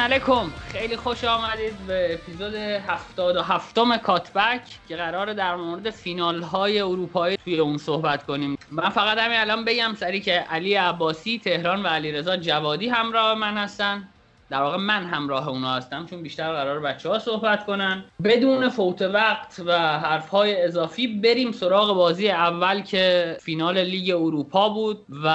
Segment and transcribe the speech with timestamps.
[0.00, 0.50] علیکم.
[0.72, 7.36] خیلی خوش آمدید به اپیزود 77 م کاتبک که قراره در مورد فینال های اروپایی
[7.36, 8.58] توی اون صحبت کنیم.
[8.70, 13.56] من فقط همین الان بگم سری که علی عباسی تهران و علیرضا جوادی همراه من
[13.56, 14.08] هستن.
[14.50, 18.04] در واقع من همراه اونا هستم چون بیشتر قرار بچه ها صحبت کنن.
[18.24, 24.68] بدون فوت وقت و حرف های اضافی بریم سراغ بازی اول که فینال لیگ اروپا
[24.68, 25.28] بود و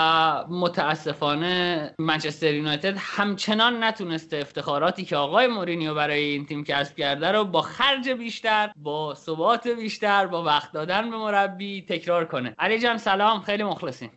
[0.49, 7.43] متاسفانه منچستر یونایتد همچنان نتونسته افتخاراتی که آقای مورینیو برای این تیم کسب کرده رو
[7.43, 12.55] با خرج بیشتر با ثبات بیشتر با وقت دادن به مربی تکرار کنه.
[12.59, 14.11] علی جان سلام خیلی مخلصیم.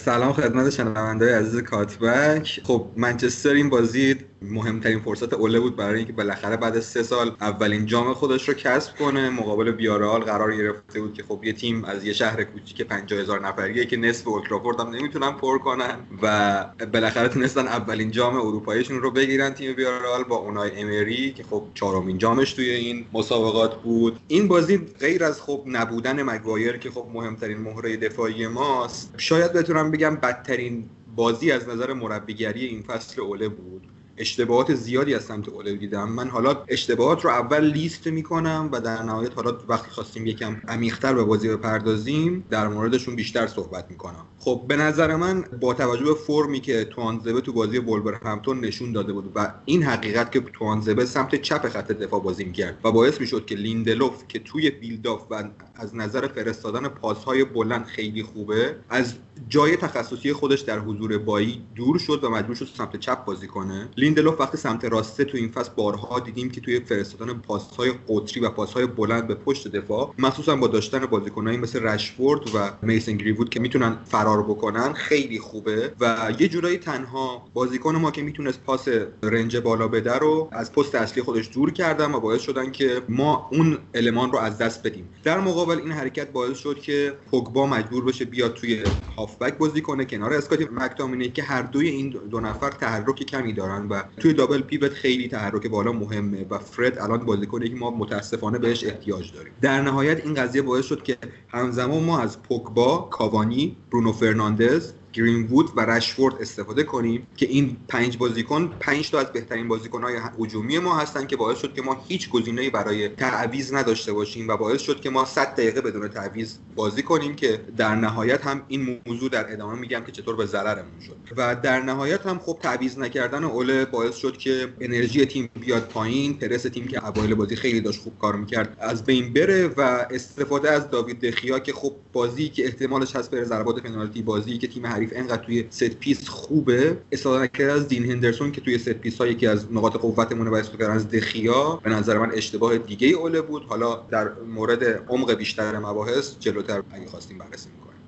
[0.00, 2.60] سلام خدمت شنوندههای عزیز کاتبک.
[2.64, 4.16] خب منچستر این بازی
[4.50, 8.54] مهمترین فرصت اوله بود برای اینکه بالاخره بعد از سه سال اولین جام خودش رو
[8.54, 9.30] کسب کنه.
[9.30, 13.46] مقابل بیارال قرار گرفته بود که خب یه تیم از یه شهر کوچیک 50 هزار
[13.46, 19.10] نفریه که نصف اولترافورد هم نمی‌تونن پر کنن و بالاخره تونستن اولین جام اروپاییشون رو
[19.10, 24.20] بگیرن تیم بیارال با اونای امری که خب چهارمین جامش توی این مسابقات بود.
[24.28, 29.90] این بازی غیر از خب نبودن مگوایر که خب مهمترین مهره دفاعی ماست شاید بتونم
[29.90, 33.86] بگم بدترین بازی از نظر مربیگری این فصل اوله بود.
[34.16, 36.08] اشتباهات زیادی از سمت اولو دیدم.
[36.08, 41.14] من حالا اشتباهات رو اول لیست می‌کنم و در نهایت حالا وقتی خواستیم یکم عمیقتر
[41.14, 44.26] به بازی بپردازیم در موردشون بیشتر صحبت می‌کنم.
[44.44, 47.80] خب به نظر من با توجه به فرمی که توانزبه تو بازی
[48.24, 52.78] همتون نشون داده بود و این حقیقت که توانزبی سمت چپ خط دفاع بازی می‌کرد
[52.84, 55.44] و باعث می‌شد که لیندلوف که توی build-up و
[55.74, 59.14] از نظر فرستادن پاسهای بلند خیلی خوبه از
[59.48, 63.88] جای تخصصی خودش در حضور بایی دور شد و مجبور شد سمت چپ بازی کنه.
[63.96, 68.50] لیندلوف وقتی سمت راسته تو این فصل بارها دیدیم که توی فرستادن پاسهای قطری و
[68.50, 73.60] پاسهای بلند به پشت دفاع مخصوصا با داشتن بازیکنایی مثل رشفورد و میسن گرینوود که
[73.60, 78.88] می‌تونن فرار بکنن خیلی خوبه و یه جورایی تنها بازیکن ما که می‌تونست پاس
[79.22, 83.48] رنج بالا بده رو از پست اصلی خودش دور کردن و باعث شدن که ما
[83.52, 85.08] اون المان رو از دست بدیم.
[85.24, 88.82] در مقابل این حرکت باعث شد که پوگبا مجبور بشه بیاد توی
[89.16, 93.88] هافبک بازی کنه کنار اسکاتی مکتامینه که هر دوی این دو نفر تحرک کمی دارن
[93.88, 98.58] و توی دابل پیوت خیلی تحرک بالا مهمه و فرد الان بازیکنی که ما متاسفانه
[98.58, 99.52] بهش احتیاج داریم.
[99.60, 101.16] در نهایت این قضیه باعث شد که
[101.48, 104.94] همزمان ما از پوگبا کاوانی برونو Learn on this.
[105.14, 110.78] گرینوود و رشفورد استفاده کنیم که این پنج بازیکن پنج تا از بهترین بازیکنهای هجومی
[110.78, 114.80] ما هستن که باعث شد که ما هیچ گزینه‌ای برای تعویض نداشته باشیم و باعث
[114.80, 119.30] شد که ما 100 دقیقه بدون تعویض بازی کنیم که در نهایت هم این موضوع
[119.30, 121.16] در ادامه میگم که چطور به ضررمون شد.
[121.36, 126.38] و در نهایت هم خب تعویض نکردن اوله باعث شد که انرژی تیم بیاد پایین
[126.38, 130.70] پرس تیم که اوایل بازی خیلی داشت خوب کار می‌کرد از بین بره و استفاده
[130.70, 134.86] از داوید دخیا که خب بازی که احتمالش هست بره ضربات پنالتی بازی که تیم
[135.04, 139.20] حریف انقدر توی set piece خوبه استفاده نکرده از دین هندرسون که توی set piece
[139.20, 143.40] ها یکی از نقاط قوتمونه و استفاده از دخیا به نظر من اشتباه دیگه اوله
[143.42, 143.64] بود.
[143.64, 148.00] حالا در مورد عمق بیشتر مباحث جلوتر اگه خواستیم بررسی می‌کنیم.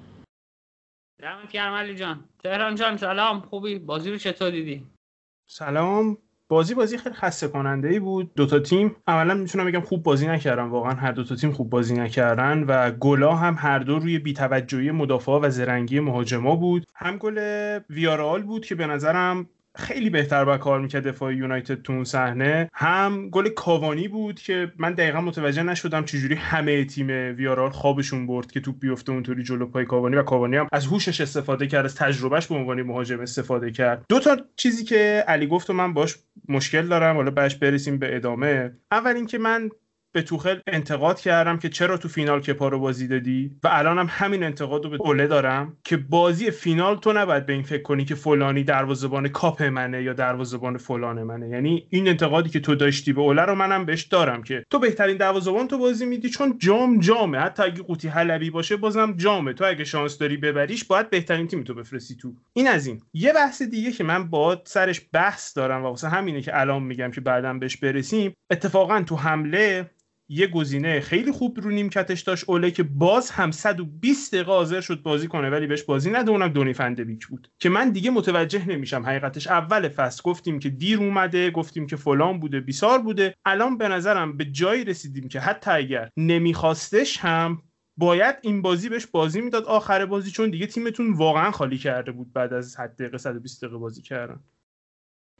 [1.23, 2.25] دمت گرم علی جان.
[2.43, 3.41] تهران جان سلام.
[3.41, 4.87] خوبی؟ بازی رو چطور دیدی؟
[5.49, 6.19] سلام.
[6.49, 10.63] بازی بازی خیلی خسته کننده ای بود دوتا تیم عملا می‌تونم بگم خوب بازی نکردن
[10.65, 15.33] واقعا هر دوتا تیم خوب بازی نکردن و گلا هم هر دو روی بیتوجهی مدافع
[15.33, 16.87] و زرنگی مهاجما بود.
[16.95, 17.39] هم گل
[17.91, 22.71] ویارال بود که به نظرم خیلی بهتر با کار می‌کرد دفاع یونایتد تو اون صحنه.
[22.75, 27.07] هم گل کاوانی بود که من دقیقا متوجه نشدم چجوری همه تیم
[27.37, 31.21] ویارال خوابشون برد که توپ بیفته اونطوری جلو پای کاوانی و کاوانی هم از هوشش
[31.21, 34.05] استفاده کرد از تجربهش به عنوان مهاجم استفاده کرد.
[34.09, 36.17] دو تا چیزی که علی گفت و من باش
[36.49, 38.73] مشکل دارم حالا بعدش برسیم به ادامه.
[38.91, 39.71] اول اینکه من
[40.17, 44.43] به توخل انتقاد کردم که چرا تو فینال کپا رو بازی دادی و الانم همین
[44.43, 48.15] انتقاد رو به اوله دارم که بازی فینال تو نباید به این فکر کنی که
[48.15, 51.49] فلانی دروازه‌بان کاپ منه یا دروازه‌بان فلان منه.
[51.49, 55.17] یعنی این انتقادی که تو داشتی به اوله رو منم بهش دارم که تو بهترین
[55.17, 57.39] دروازه‌بان تو بازی میدی چون جام جامه.
[57.39, 59.53] حتی اگه قوطی حلبی باشه بازم جامه.
[59.53, 62.33] تو اگه شانس داری ببریش باید بهترین تیم تو بفرستی تو.
[62.53, 63.01] این از این.
[63.15, 67.11] یه بحث دیگه که من با سرش بحث دارم و واسه همینه که الان میگم
[67.11, 69.91] که بعدا بهش برسیم اتفاقا تو حمله
[70.29, 72.45] یه گزینه خیلی خوب رو نیمکتش داشت.
[72.49, 76.31] اوله که باز هم 120 دقیقه حاضر شد بازی کنه ولی بهش بازی نده.
[76.31, 77.49] اونم دونی فندبیک بود.
[77.59, 80.23] که من دیگه متوجه نمیشم حقیقتش اول فصل.
[80.25, 83.35] گفتیم که دیر اومده گفتیم که فلان بوده بیسار بوده.
[83.45, 87.63] الان به نظرم به جایی رسیدیم که حتی اگر نمیخواستش هم
[87.97, 89.65] باید این بازی بهش بازی می‌داد.
[89.65, 93.79] آخر بازی چون دیگه تیمتون واقعا خالی کرده بود بعد از حد دقیقه 120 دقیقه
[93.79, 94.41] بازی کردن.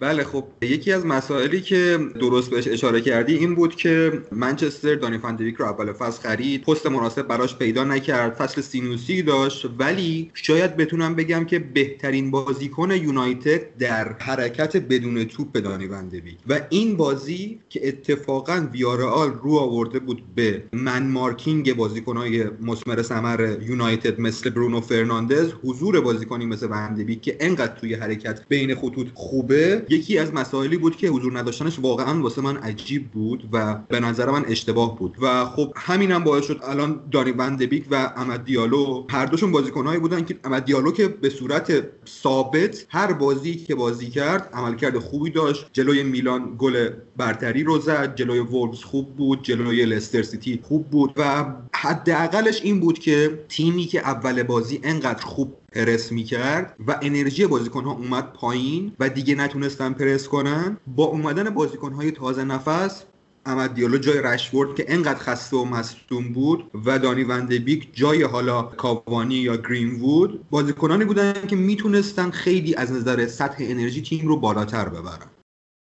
[0.01, 5.19] بله خب یکی از مسائلی که درست بهش اشاره کردی این بود که منچستر دانی
[5.19, 10.77] فن‌دبیک رو اول فصل خرید پست مناسب براش پیدا نکرد فصل سینوسی داشت ولی شاید
[10.77, 17.61] بتونم بگم که بهترین بازیکن یونایتد در حرکت بدون توپ دانی فن‌دبیک و این بازی
[17.69, 24.81] که اتفاقا ویارئال رو آورده بود به man marking بازیکنهای مسمر ثمر یونایتد مثل برونو
[24.81, 30.77] فرناندز حضور بازیکنی مثل فن‌دبیک که انقدر توی حرکت بین خطوط خوبه یکی از مسائلی
[30.77, 35.17] بود که حضور نداشتنش واقعا واسه من عجیب بود و به نظر من اشتباه بود.
[35.21, 40.01] و خب همینم هم باعث شد الان دانی فن‌دبیک و آماد دیالو هر دوشون بازیکنهایی
[40.01, 41.73] بودن که امد دیالو که به صورت
[42.09, 45.67] ثابت هر بازی که بازی کرد عملکرد خوبی داشت.
[45.73, 51.13] جلوی میلان گل برتری رو زد جلوی وولفز خوب بود جلوی لستر سیتی خوب بود
[51.17, 51.45] و
[51.75, 57.85] حداقلش این بود که تیمی که اول بازی انقدر خوب پرس می‌کرد و انرژی بازیکن
[57.85, 60.77] ها اومد پایین و دیگه نتونستن پرس کنن.
[60.87, 63.03] با اومدن بازیکن های تازه نفس
[63.47, 68.63] امد دیالو جای رشورد که انقدر خسته و مصدوم بود و دانی وندبیک جای حالا
[68.63, 74.37] کاوانی یا گرین وود بازیکنانی بودن که می‌تونستن خیلی از نظر سطح انرژی تیم رو
[74.37, 75.27] بالاتر ببرن.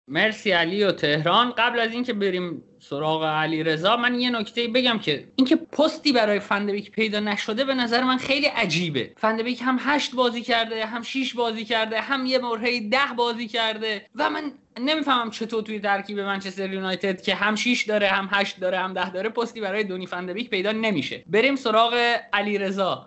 [0.08, 1.50] مرسی علی و تهران.
[1.50, 6.40] قبل از اینکه بریم سراغ علی رضا من یه نکته بگم که اینکه پستی برای
[6.40, 9.12] فندبیک پیدا نشده به نظر من خیلی عجیبه.
[9.16, 14.06] فندبیک هم هشت بازی کرده هم شیش بازی کرده هم یه مرهی ده بازی کرده
[14.14, 18.78] و من نمی‌فهمم چطور توی ترکیب منچستر یونایتد که هم شیش داره هم هشت داره
[18.78, 21.24] هم ده داره پستی برای دونی فندبیک پیدا نمیشه.
[21.26, 23.06] بریم سراغ علی رضا.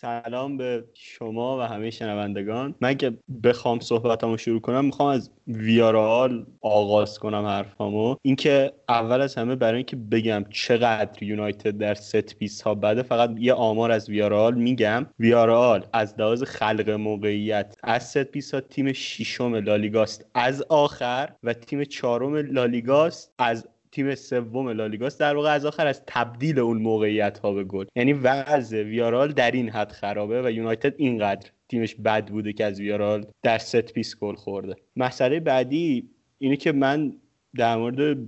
[0.00, 2.74] سلام به شما و همه شنوندگان.
[2.80, 3.12] من که
[3.44, 8.16] بخوام صحبتامو شروع کنم می‌خوام از ویارئال آغاز کنم حرفامو.
[8.22, 13.30] اینکه اول از همه برای اینکه بگم چقدر یونایتد در set piece ها بده فقط
[13.38, 15.06] یه آمار از ویارئال میگم.
[15.18, 21.52] ویارئال از لحاظ خلق موقعیت از set piece ها تیم ششم لالیگاست از آخر و
[21.52, 27.38] تیم چهارم لالیگاست از تیم سوم لالیگاست در واقع از آخر از تبدیل اون موقعیت
[27.38, 27.86] ها به گل.
[27.96, 32.80] یعنی وضع ویارئال در این حد خرابه و یونایتد اینقدر تیمش بد بوده که از
[32.80, 34.76] ویارئال در set piece گل خورده.
[34.96, 37.12] مسئله بعدی اینه که من
[37.56, 38.18] در مورد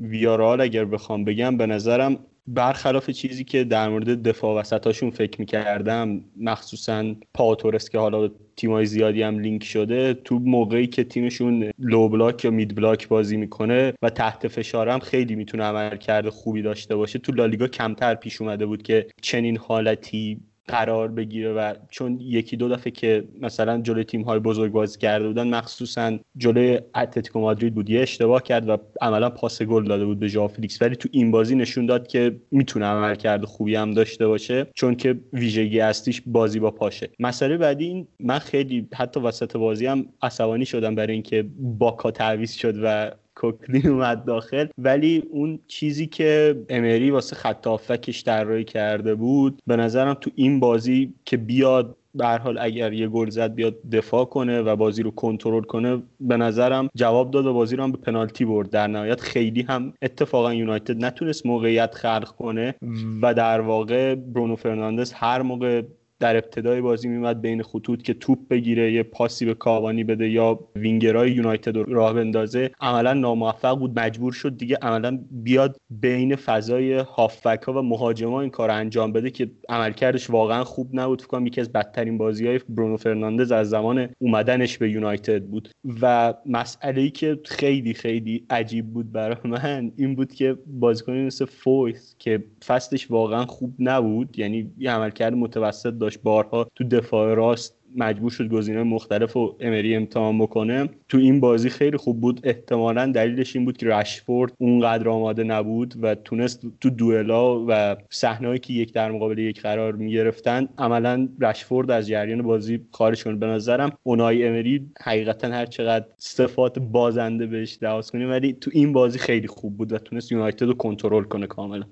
[0.00, 6.24] ویارئال اگر بخوام بگم به نظرم برخلاف چیزی که در مورد دفاع وسطاشون فکر می‌کردم
[6.36, 12.08] مخصوصا پائو تورس که حالا تیمای زیادی هم لینک شده تو موقعی که تیمشون low
[12.08, 17.18] block یا mid block بازی می‌کنه و تحت فشارم خیلی می‌تونه عملکرد خوبی داشته باشه
[17.18, 20.40] تو لالیگا کمتر پیش اومده بود که چنین حالتی
[20.70, 25.26] قرار بگیره و چون یکی دو دفعه که مثلا جلوی تیم های بزرگ بازی کرده
[25.26, 30.18] بودن مخصوصا جلوی اتلتیکو مادرید بود یه اشتباه کرد و عملا پاس گل داده بود
[30.18, 34.26] به ژائو فلیکس ولی تو این بازی نشون داد که می‌تونه عملکرد خوبی هم داشته
[34.26, 37.10] باشه چون که ویژگی اصلیش بازی با پاشه.
[37.18, 42.52] مسئله بعدی این من خیلی حتی وسط بازی هم عصبانی شدم برای اینکه باکا تعویض
[42.52, 44.66] شد و کوکلین اومد داخل.
[44.78, 50.60] ولی اون چیزی که امری واسه خط هافکش طراحی کرده بود به نظرم تو این
[50.60, 55.10] بازی که بیاد به حال اگر یه گل زد بیاد دفاع کنه و بازی رو
[55.10, 58.70] کنترل کنه به نظرم جواب داد و بازی رو هم به پنالتی برد.
[58.70, 62.74] در نهایت خیلی هم اتفاقا یونایتد نتونست موقعیت خلق کنه
[63.22, 65.82] و در واقع برونو فرناندز هر موقع
[66.20, 70.58] در ابتدای بازی میومد بین خطوط که توپ بگیره یه پاسی به کاوانی بده یا
[70.76, 72.70] وینگرای یونایتد رو راه بندازه.
[72.80, 78.50] عملا ناموفق بود مجبور شد دیگه عملا بیاد بین فضای هافبک ها و مهاجما این
[78.50, 81.22] کار انجام بده که عملکردش واقعا خوب نبود.
[81.22, 85.68] فکر یکی از بدترین بازی های برونو فرناندز از زمان اومدنش به یونایتد بود.
[86.02, 91.44] و مسئله ای که خیلی خیلی عجیب بود برای من این بود که بازیکنی مثل
[91.44, 98.30] فویت که فصلش واقعا خوب نبود یعنی عملکرد متوسط داشت بارها تو دفاع راست مجبور
[98.30, 100.88] شد گزینه مختلف رو امری امتحان بکنه.
[101.08, 102.40] تو این بازی خیلی خوب بود.
[102.44, 108.58] احتمالا دلیلش این بود که رشفورد اونقدر آماده نبود و تونست تو دوئلا و صحنه‌ای
[108.58, 113.34] که یک در مقابل یک قرار می‌گرفتن عملا رشفورد از جریان بازی خارج کنه.
[113.34, 118.92] به نظرم اونای امری حقیقتا هر چقدر صفات بازنده بهش لحاظ کنیم ولی تو این
[118.92, 121.84] بازی خیلی خوب بود و تونست یونایتد رو کنترل کنه کاملا.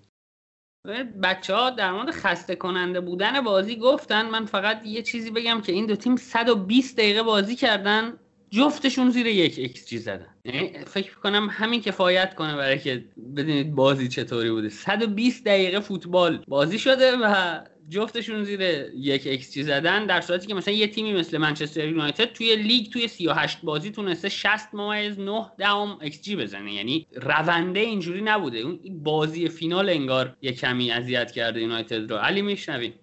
[1.22, 4.30] بچه ها در مورد خسته کننده بودن بازی گفتن.
[4.30, 8.18] من فقط یه چیزی بگم که این دو تیم 120 دقیقه بازی کردن
[8.50, 10.34] جفتشون زیر یک ایکس جی زدن.
[10.44, 13.04] یعنی فکر کنم همین کفایت کنه برای که
[13.36, 14.68] بدونید بازی چطوری بوده.
[14.68, 17.58] 120 دقیقه فوتبال بازی شده و
[17.88, 18.60] جفتشون زیر
[18.96, 22.92] یک ایکس جی زدن در صورتی که مثلا یه تیمی مثل منچستر یونایتد توی لیگ
[22.92, 26.72] توی 38 بازی تونسته 60 ممیز 9 دهم ایکس جی بزنه.
[26.72, 28.58] یعنی رونده اینجوری نبوده.
[28.58, 32.16] اون بازی فینال انگار یه کمی اذیت کرده یونایتد رو.
[32.16, 32.94] علی میشنویم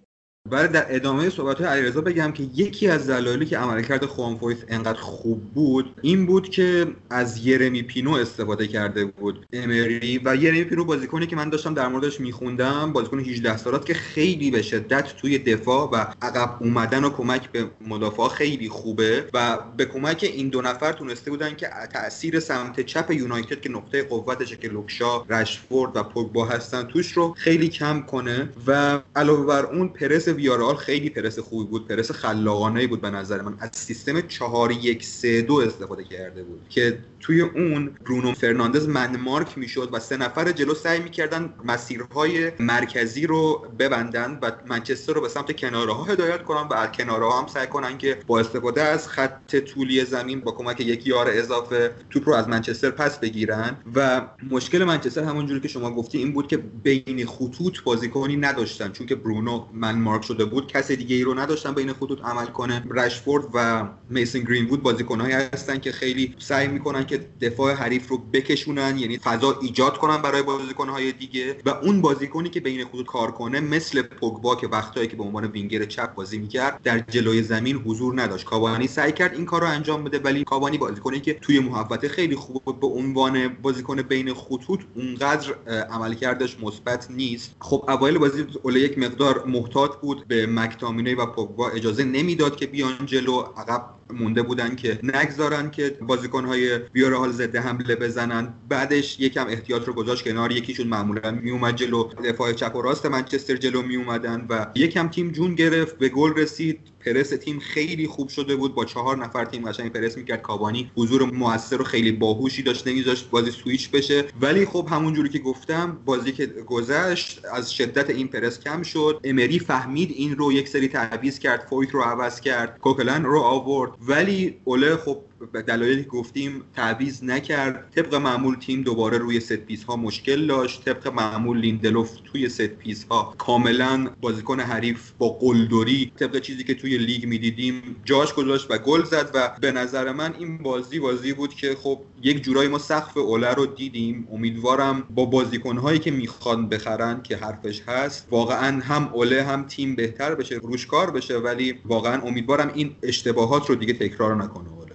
[0.50, 4.58] بعد در ادامه صحبت های علیرضا بگم که یکی از دلایلی که عملکرد خوان فویس
[4.68, 9.46] انقدر خوب بود این بود که از یرمی پینو استفاده کرده بود.
[9.52, 13.94] امری و یرمی پینو بازیکنی که من داشتم در موردش میخوندم بازیکن 18 سالات که
[13.94, 19.58] خیلی به شدت توی دفاع و عقب اومدن و کمک به مدافع خیلی خوبه و
[19.76, 24.56] به کمک این دو نفر تونسته بودن که تاثیر سمت چپ یونایتد که نقطه قوتشه
[24.56, 28.48] که لوکشا رشفورد و پوگبا هستن توش رو خیلی کم کنه.
[28.66, 33.42] و علاوه بر اون پرس ویارال خیلی پرس خوبی بود پرس خلاقانه بود به نظر
[33.42, 33.56] من.
[33.60, 39.16] از سیستم 4 1 3 2 استفاده کرده بود که توی اون برونو فرناندز man
[39.16, 45.20] mark می‌شد و سه نفر جلو سعی می‌کردن مسیرهای مرکزی رو ببندن و منچستر رو
[45.20, 48.40] به سمت کناره ها هدایت کنن و از کناره ها هم سعی کنن که با
[48.40, 53.18] استفاده از خط طولی زمین با کمک یک یار اضافه توپ رو از منچستر پس
[53.18, 53.76] بگیرن.
[53.94, 59.06] و مشکل منچستر همونجوری که شما گفتی این بود که بین خطوط بازیکنی نداشتن چون
[59.06, 62.84] که برونو man mark شده بود کس دیگه ای رو نداشتن بین خطوط عمل کنه.
[62.90, 68.98] رشفورد و میسن گرینوود بازیکنهایی هستن که خیلی سعی می‌کنن که دفاع حریف رو بکشونن
[68.98, 73.60] یعنی فضا ایجاد کنن برای بازیکنهای دیگه و اون بازیکنی که بین خطوط کار کنه
[73.60, 78.22] مثل پوگبا که وقتایی که به عنوان وینگر چپ بازی می‌کرد در جلوی زمین حضور
[78.22, 78.44] نداشت.
[78.44, 82.36] کاوانی سعی کرد این کار رو انجام بده ولی کاوانی بازیکنی که توی محوطه خیلی
[82.36, 85.54] خوب به عنوان بازیکن بین خطوط اونقدر
[85.90, 87.56] عملکردش مثبت نیست.
[87.60, 92.66] خب اوایل بازی اوله یک مقدار محتاط بود به مکتامینه و پوگبا اجازه نمی‌داد که
[92.66, 93.44] بیان جلو.
[93.56, 96.80] عقب مونده بودن که نگذارن که بازیکنهای
[97.14, 98.54] حال ضد حمله بزنن.
[98.68, 100.52] بعدش یکم احتیاط رو گذاشت کنار.
[100.52, 105.54] یکیشون معمولا میومد جلو دفاع چپ و راست منچستر جلو میومدن و یکم تیم جون
[105.54, 106.80] گرفت به گل رسید.
[107.06, 108.74] پرس تیم خیلی خوب شده بود.
[108.74, 110.42] با چهار نفر تیم قشنگ پرس می‌کرد.
[110.42, 112.88] کاوانی حضور موثر و خیلی باهوشی داشت.
[112.88, 114.24] نمیذاشت بازی سویچ بشه.
[114.40, 119.20] ولی خب همونجوری که گفتم بازی که گذشت از شدت این پرس کم شد.
[119.24, 122.78] امری فهمید این رو یک سری تعویض کرد فویت رو عوض کرد.
[122.80, 123.90] کوکلن رو آورد.
[124.08, 125.18] ولی اوله خب
[125.52, 127.92] به دلایلی گفتیم تعویض نکرد.
[127.96, 130.84] طبق معمول تیم دوباره روی set piece ها مشکل داشت.
[130.84, 136.74] طبق معمول لیندلوف توی set piece ها کاملا بازیکن حریف با قلدری طبق چیزی که
[136.74, 141.32] توی لیگ می‌دیدیم جاش گذاشت و گل زد و به نظر من این بازی بازی
[141.32, 144.28] بود که خب یک جورایی ما سقف اوله رو دیدیم.
[144.32, 149.94] امیدوارم با بازیکن هایی که می‌خوان بخرن که حرفش هست واقعا هم اوله هم تیم
[149.94, 154.85] بهتر بشه روش کار بشه ولی واقعا امیدوارم این اشتباهات رو دیگه تکرار نکنه.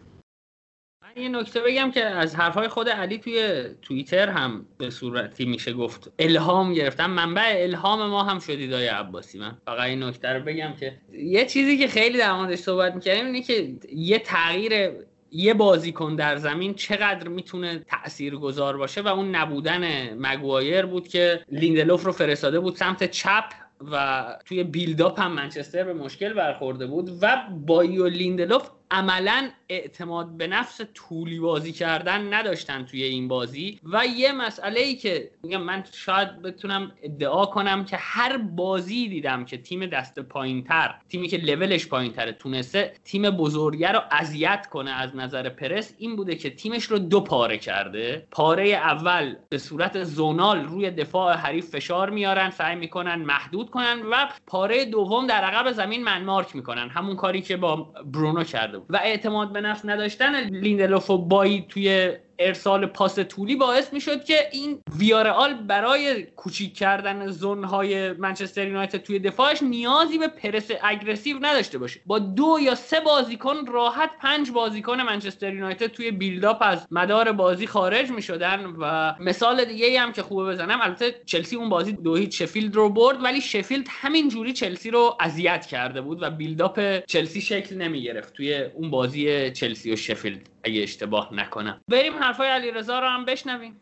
[1.16, 6.12] یه نکته بگم که از حرفهای خود علی توی توییتر هم به صورتی میشه گفت
[6.20, 7.12] الهام گرفتم.
[7.12, 9.40] منبع الهام ما هم شدید دای عباسی.
[9.40, 13.26] من فقط این نکته رو بگم که یه چیزی که خیلی در موردش صحبت می‌کردیم
[13.26, 14.92] اینه که یه تغییر
[15.32, 21.46] یه بازیکن در زمین چقدر می‌تونه تأثیر گذار باشه و اون نبودن مگوایر بود که
[21.52, 23.46] لیندلوف رو فرستاده بود سمت چپ
[23.92, 30.38] و توی build-up هم منچستر به مشکل برخورده بود و بایی و لیندلوف عملا اعتماد
[30.38, 33.80] به نفس طولی بازی کردن نداشتن توی این بازی.
[33.84, 39.46] و یه مسئله ای که میگم من شاید بتونم ادعا کنم که هر بازی دیدم
[39.46, 44.68] که تیم دست پایین تر تیمی که لولش پایین تره تونسته تیم بزرگه رو اذیت
[44.68, 48.28] کنه از نظر پرس این بوده که تیمش رو دو پاره کرده.
[48.32, 54.28] پاره اول به صورت zonal روی دفاع حریف فشار میارن سعی می‌کنن محدود کنن و
[54.48, 56.90] پاره دوم در عقب زمین man mark می‌کنن.
[56.90, 62.18] همون کاری که با برونو کرده و اعتماد به نفس نداشتن لیندلوف و بایی توی
[62.48, 67.32] ارسال پاس طولی باعث می‌شد که این ویارئال برای کوچیک کردن
[67.64, 72.00] های منچستر یونایتد توی دفاعش نیازی به پرس aggressive نداشته باشه.
[72.06, 77.68] با دو یا سه بازیکن راحت پنج بازیکن منچستر یونایتد توی build-up از مدار بازی
[77.68, 82.42] خارج می‌شدن و مثال دیگه هم که خوبه بزنم البته چلسی اون بازی دو هیچ
[82.42, 87.42] شفیلد رو برد ولی شفیلد همین جوری چلسی رو اذیت کرده بود و build-up چلسی
[87.42, 90.51] شکل نمی‌گرفت توی اون بازی چلسی و شفیلد.
[90.64, 91.82] اگه اشتباه نکنم.
[91.88, 93.82] بریم حرفای علی رضا رو هم بشنویم.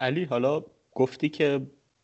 [0.00, 1.60] علی حالا گفتی که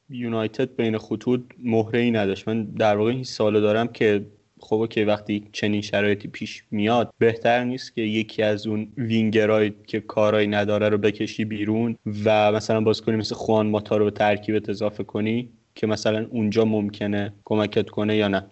[0.09, 2.49] یونایتد بین خطوط مهره ای نداشت.
[2.49, 4.27] من در واقع این سالو دارم که
[4.61, 10.00] خب که وقتی چنین شرایطی پیش میاد بهتر نیست که یکی از اون وینگرای که
[10.00, 14.69] کارایی نداره رو بکشی بیرون و مثلا باز کنی مثل خوان ماتا رو به ترکیبت
[14.69, 18.50] اضافه کنی که مثلا اونجا ممکنه کمکت کنه یا نه؟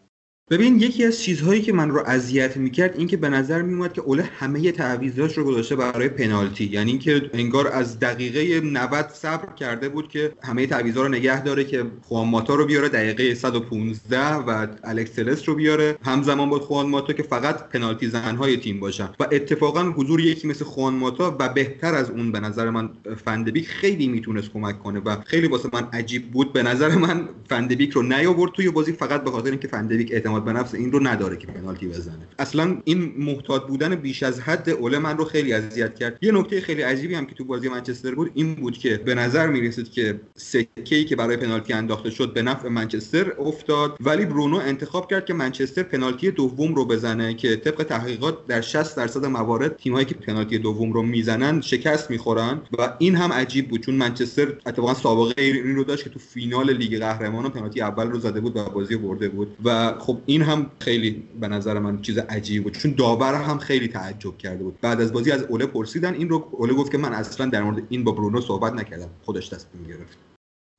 [0.51, 4.01] ببین یکی از چیزهایی که من رو اذیت می‌کرد این که به نظر میومد که
[4.01, 6.65] اوله همه تعویضاش رو گذاشته برای پنالتی.
[6.65, 11.65] یعنی اینکه انگار از دقیقه 90 صبر کرده بود که همه تعویضا رو نگه داره
[11.65, 15.97] که خوان ماتا رو بیاره دقیقه 115 و الکس رو بیاره.
[16.05, 19.09] همزمان با خوان ماتا که فقط پنالتی زنهای تیم باشن.
[19.21, 22.91] و اتفاقا حضور یکی مثل خوان ماتا و بهتر از اون به نظر من
[23.25, 26.53] فندبیک خیلی می‌تونست کمک کنه و خیلی واسه من عجیب بود.
[26.53, 30.53] به نظر من فندبیک رو نیاورد توی بازی فقط به خاطر اینکه فندبیک اعتماد به
[30.53, 32.29] نفس این رو نداره که پنالتی بزنه.
[32.39, 36.19] اصلا این محتاط بودن بیش از حد اوله من رو خیلی اذیت کرد.
[36.23, 39.47] یه نکته خیلی عجیبی هم که تو بازی منچستر بود این بود که به نظر
[39.47, 45.11] می که سکه که برای پنالتی انداخته شد به نفع منچستر افتاد ولی برونو انتخاب
[45.11, 50.07] کرد که منچستر پنالتی دوم رو بزنه که طبق تحقیقات در 60 درصد موارد تیمایی
[50.07, 54.95] که پنالتی دوم رو می‌زنن شکست می‌خورن و این هم عجیب بود چون منچستر اتفاقا
[54.95, 58.65] سابقه این رو داشت که تو فینال لیگ قهرمانان پنالتی اول رو زده بود و
[58.65, 59.57] بازی برده بود.
[59.65, 62.79] و خب این هم خیلی به نظر من چیز عجیبی بود.
[62.79, 64.81] چون داور هم خیلی تعجب کرده بود.
[64.81, 67.83] بعد از بازی از اوله پرسیدن این رو اوله گفت که من اصلا در مورد
[67.89, 69.11] این با برونو صحبت نکردم.
[69.23, 70.19] خودش تصمیم گرفت.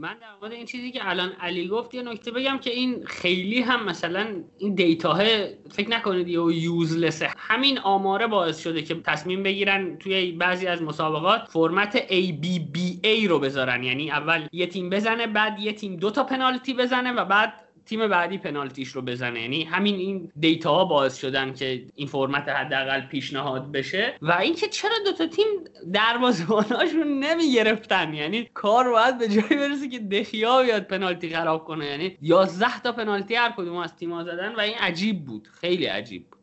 [0.02, 3.62] من در مورد این چیزی که الان علی گفت یه نکته بگم که این خیلی
[3.62, 4.28] هم مثلا
[4.58, 5.24] این دیتاه
[5.72, 11.42] فکر نکنید یه یوزلسه همین آماره باعث شده که تصمیم بگیرن توی بعضی از مسابقات
[11.50, 13.84] فرمت ABBA رو بذارن.
[13.84, 17.54] یعنی اول یه تیم بزنه بعد یه تیم دو تا پنالتی بزنه و بعد
[17.90, 19.42] تیم بعدی پنالتیش رو بزنه.
[19.42, 24.16] یعنی همین این دیتا ها باعث شدن که این فرمت حداقل پیشنهاد بشه.
[24.22, 25.46] و اینکه چرا دوتا تیم
[25.94, 28.14] دروازه‌باناشون نمی‌گرفتن.
[28.14, 31.86] یعنی کار باید به جایی برسه که دخیا بیاد پنالتی خراب کنه.
[31.86, 35.48] یعنی 11 تا پنالتی هر کدوم از تیم‌ها زدن و این عجیب بود.
[35.48, 36.40] خیلی عجیب بود.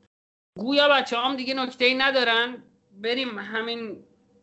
[0.59, 2.63] گویا بچه هم دیگه نکته ای ندارن.
[3.03, 3.97] بریم همین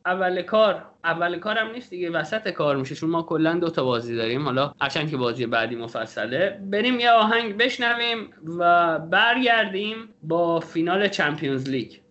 [0.05, 2.95] اول کار اول کارم نیست دیگه وسط کار میشه.
[2.95, 4.45] چون ما کلا دو تا بازی داریم.
[4.45, 6.60] حالا هرچند که بازی بعدی مفصله.
[6.72, 8.29] بریم یه آهنگ بشنویم
[8.60, 12.02] و برگردیم با فینال چمپیونز لیگ.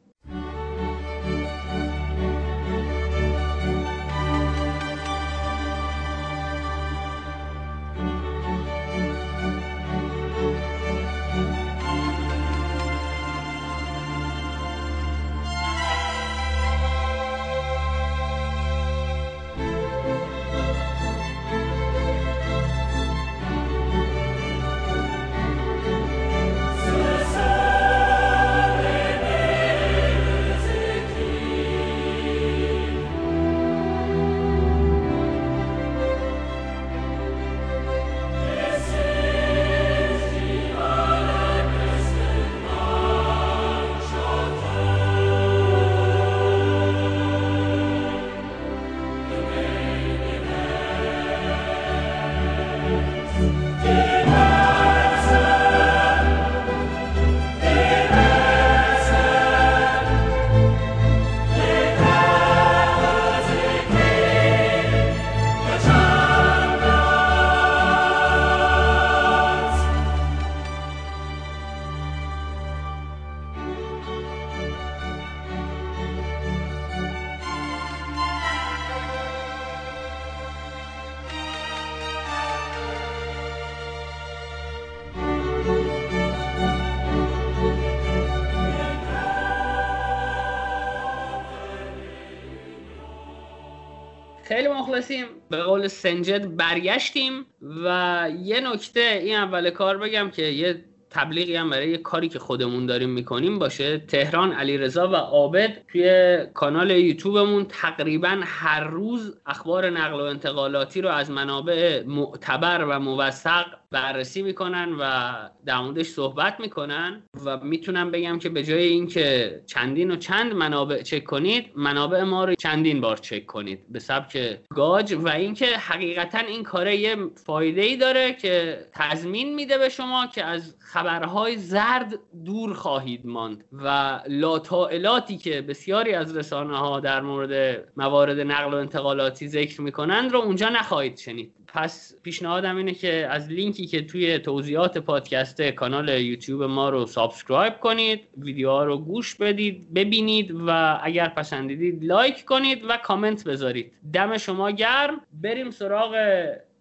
[95.83, 97.47] قول سنجد برگشتیم
[97.85, 102.39] و یه نکته این اول کار بگم که یه تبلیغی هم برای یه کاری که
[102.39, 103.99] خودمون داریم می‌کنیم باشه.
[103.99, 111.09] تهران علیرضا و عابد توی کانال یوتیوبمون تقریبا هر روز اخبار نقل و انتقالاتی رو
[111.09, 115.33] از منابع معتبر و موثق بررسی می‌کنن و
[115.67, 121.03] در موردش صحبت می‌کنن و می‌تونم بگم که به جای اینکه چندین و چند منابع
[121.03, 126.39] چک کنید منابع ما رو چندین بار چک کنید به سبک گاج و اینکه حقیقتا
[126.39, 132.19] این کاره یه فایده ای داره که تضمین میده به شما که از خبرهای زرد
[132.45, 138.77] دور خواهید ماند و لاطائلاتی که بسیاری از رسانه ها در مورد موارد نقل و
[138.77, 141.62] انتقالاتی ذکر می‌کنند رو اونجا نخواهید شنید.
[141.75, 147.81] پس پیشنهادم اینه که از لینکی که توی توضیحات پادکست کانال یوتیوب ما رو subscribe
[147.81, 153.93] کنید ویدیوها رو گوش بدید ببینید و اگر پسندیدید like کنید و کامنت بذارید.
[154.13, 155.21] دم شما گرم.
[155.43, 156.17] بریم سراغ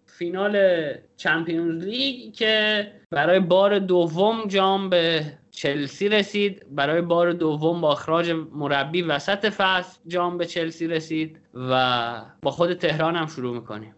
[0.06, 0.84] فینال
[1.16, 6.66] چمپیونز لیگ که برای بار دوم جام به چلسی رسید.
[6.70, 12.74] برای بار دوم با اخراج مربی وسط فصل جام به چلسی رسید و با خود
[12.74, 13.94] تهران هم شروع می‌کنیم.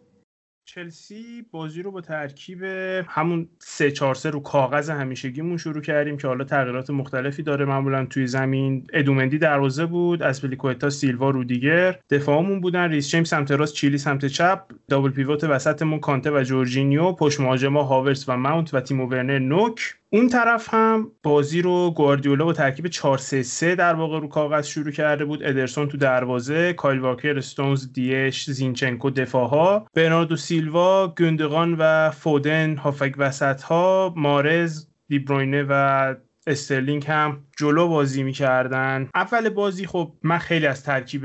[0.67, 2.63] چلسی بازی رو با ترکیب
[3.07, 7.65] همون 3 4 3 رو کاغذ همیشگیمون شروع کردیم که حالا تغییرات مختلفی داره.
[7.65, 11.99] معمولا توی زمین ادوارد مندی دروازه بود آزپلیکوئتا سیلوا رودیگر.
[12.11, 17.13] دفاعمون بودن ریس جیمز سمت راست چیلی سمت چپ double pivot وسطمون کانته و جورجینیو
[17.13, 19.95] پشت مهاجما هاورس و ماونت و تیمو ورنر نوک.
[20.15, 24.67] اون طرف هم بازی رو گواردیولا با ترکیب 4 3 3 در واقع رو کاغذ
[24.67, 25.43] شروع کرده بود.
[25.43, 32.77] ادرسون تو دروازه کایل واکر استونز دیاش زینچنکو دفاع ها برناردو سیلوا گوندوغان و فودن
[32.77, 36.15] هافک وسط ها محرز دیبروینه و
[36.47, 39.09] استرلینگ هم جلو بازی می‌کردن.
[39.15, 41.25] اول بازی خب من خیلی از ترکیب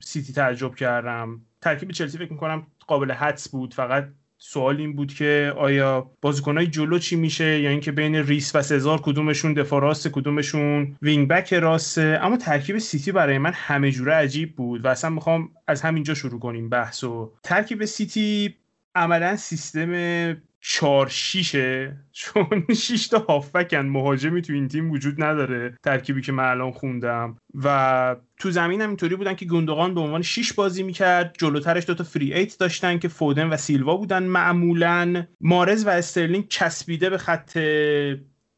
[0.00, 1.40] سیتی تعجب کردم.
[1.62, 3.74] ترکیب چلسی فکر می‌کنم قابل حدس بود.
[3.74, 4.08] فقط
[4.46, 9.00] سوال این بود که آیا بازیکنهای جلو چی میشه؟ یا اینکه بین ریس و سزار
[9.00, 14.56] کدومشون دفاع راست کدومشون wing back راسته؟ اما ترکیب سیتی برای من همه جوره عجیب
[14.56, 18.54] بود و اصلا می‌خوام از همینجا شروع کنیم بحث و ترکیب سیتی
[18.94, 19.90] عملا سیستم
[20.66, 26.44] چهار شیشه چون شیش تا هافبکن مهاجمی تو این تیم وجود نداره ترکیبی که من
[26.44, 27.36] الان خوندم.
[27.54, 32.04] و تو زمین هم اینطوری بودن که گوندوغان به عنوان شیش بازی می‌کرد جلوترش دوتا
[32.04, 35.24] free eight داشتن که فودن و سیلوا بودن معمولا.
[35.40, 37.58] محرز و استرلینگ چسبیده به خط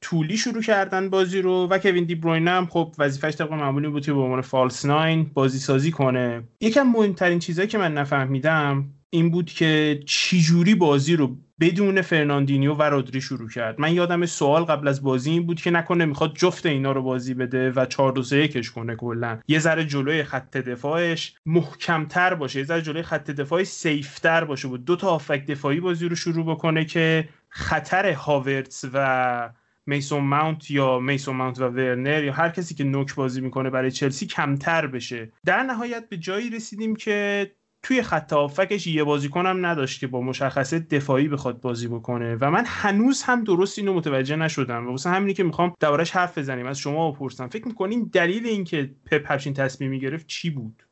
[0.01, 4.07] طولی شروع کردن بازی رو و کوین دی بروینه هم خب وظیفش طبق معمولی بود
[4.07, 6.43] که به عنوان false nine بازی سازی کنه.
[6.61, 12.83] یکم مهمترین چیزهایی که من نفهمیدم این بود که چجوری بازی رو بدون فرناندینیو و
[12.83, 13.81] رودری شروع کرد.
[13.81, 17.35] من یادم سوال قبل از بازی این بود که نکنه می‌خواد جفت اینا رو بازی
[17.35, 19.39] بده و 4 2 3 کش کنه کلا.
[19.49, 24.69] یه ذره جلوی خط دفاعش محکمتر باشه یه ذره جلوی خط دفاعش safe تر باشه
[24.69, 29.51] بود دو تا هافک دفاعی بازی رو شروع بکنه که خطر هاورتس و
[29.87, 33.91] میسون ماونت یا میسون ماونت و ورنر یا هر کسی که نوک بازی می‌کنه برای
[33.91, 35.33] چلسی کمتر بشه.
[35.45, 37.51] در نهایت به جایی رسیدیم که
[37.87, 42.37] توی خط آفکش یه بازیکنم نداشت که با مشخصه دفاعی بخواد بازی بکنه.
[42.41, 46.39] و من هنوز هم درست اینو متوجه نشدم و واسه همینی که می‌خوام دوبارش حرف
[46.39, 47.49] بزنیم از شما بپرسم.
[47.49, 50.83] فکر می‌کنین دلیل اینکه پپ همچین تصمیمی گرفت چی بود؟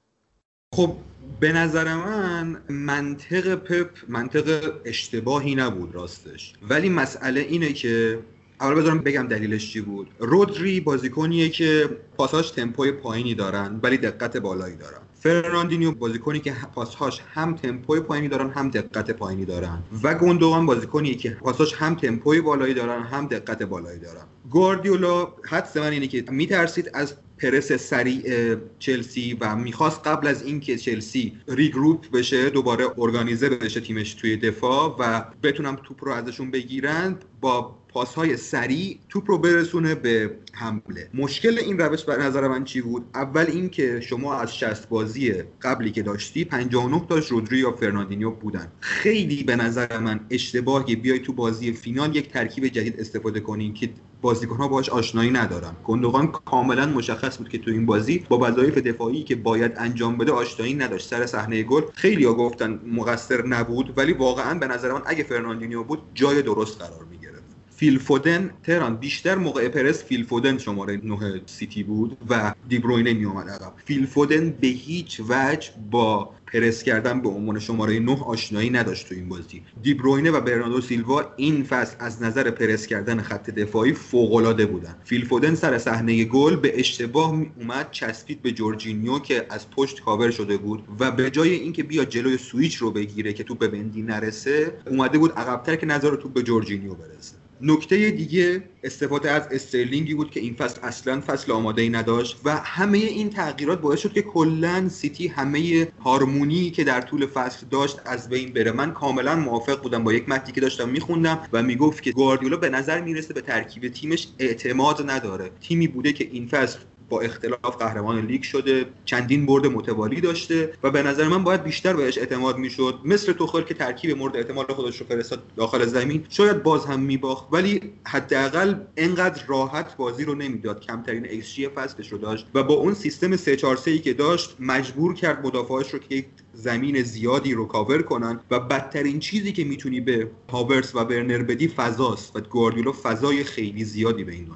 [0.74, 0.92] خب
[1.40, 6.52] به نظر من منطق پپ منطق اشتباهی نبود راستش.
[6.68, 8.18] ولی مسئله اینه که
[8.60, 10.10] اول بذارم بگم دلیلش چی بود.
[10.18, 15.00] رودری بازیکنیه که پاساش تمپوی پایینی دارن ولی دقت بالایی دارن.
[15.24, 19.82] فرناندینیو بازیکنی که پاسهاش هم تمپوی پایینی دارن هم دقت پایینی دارن.
[20.02, 24.24] و گوندوغان بازیکنی که پاسهاش هم تمپوی بالایی دارن هم دقت بالایی دارن.
[24.50, 30.78] گواردیولا حدس من اینه که میترسید از پرس سریع چلسی و می‌خواست قبل از اینکه
[30.78, 37.24] چلسی regroup بشه دوباره organize بشه تیمش توی دفاع و بتونم توپ رو ازشون بگیرند
[37.40, 41.10] با پاسهای سریع توپ رو برسونه به حمله.
[41.14, 45.90] مشکل این روش به نظر من چی بود؟ اول اینکه شما از 60 بازی قبلی
[45.90, 48.72] که داشتی 59 تاش رودری یا فرناندینیو بودن.
[48.80, 50.96] خیلی به نظر من اشتباهی.
[50.96, 53.90] بیای تو بازی فینال یک ترکیب جدید استفاده کنین که
[54.22, 55.76] بازیکن ها باهاش آشنایی ندارن.
[55.84, 60.32] گوندوغان کاملا مشخص بود که تو این بازی با وظایف دفاعی که باید انجام بده
[60.32, 61.08] آشنایی نداشت.
[61.08, 65.82] سر صحنه گل خیلی ها گفتن مقصر نبود ولی واقعا به نظر من اگه فرناندینیو
[65.82, 67.33] بود جای درست قرار می‌گرفت.
[67.76, 68.96] فیل فودن تهران.
[68.96, 73.72] بیشتر موقع پرس فیل فودن شماره 9 سیتی بود و دیبروینه می اومد عقب.
[73.84, 79.14] فیل فودن به هیچ وجه با پرس کردن به عنوان شماره 9 آشنایی نداشت تو
[79.14, 79.62] این بازی.
[79.82, 84.96] دیبروینه و برناردو سیلوا این فصل از نظر پرس کردن خط دفاعی فوق العاده بودن.
[85.04, 90.30] فیل فودن سر صحنه گل به اشتباه اومد چسبید به جورجینیو که از پشت کاور
[90.30, 94.02] شده بود و به جای اینکه بیا جلوی سویچ رو بگیره که توپ به بندی
[94.02, 97.43] نرسه اومده بود عقبتر که نظر توپ به جورجینیو برسه.
[97.66, 102.56] نکته دیگه استفاده از استرلینگی بود که این فصل اصلا فصل آماده ای نداشت و
[102.56, 108.00] همه این تغییرات باعث شد که کلا سیتی همه harmony که در طول فصل داشت
[108.06, 108.72] از بین بره.
[108.72, 110.04] من کاملا موافق بودم.
[110.04, 113.88] با یک متنی که داشتم میخوندم و می‌گفت که گواردیولا به نظر می‌رسه به ترکیب
[113.88, 115.50] تیمش اعتماد نداره.
[115.60, 120.90] تیمی بوده که این فصل با اختلاف قهرمان لیگ شده چندین برد متوالی داشته و
[120.90, 123.00] به نظر من باید بیشتر بهش اعتماد می‌شد.
[123.04, 127.46] مثل توخل که ترکیب مورد اعتماد خودش رو فرستاد داخل زمین شاید باز هم میباخت.
[127.52, 130.80] ولی حداقل انقدر راحت بازی رو نمی‌داد.
[130.80, 134.56] کمترین ایکس جی فصلش رو داشت و با اون سیستم 3 4 3 که داشت
[134.60, 140.00] مجبور کرد مدافعاش رو که زمین زیادی رو کاور کنن و بدترین چیزی که می‌تونی
[140.00, 144.52] به هاورس و ورنر بدی فضاست و گواردیولا فضای خیلی زیادی به این دو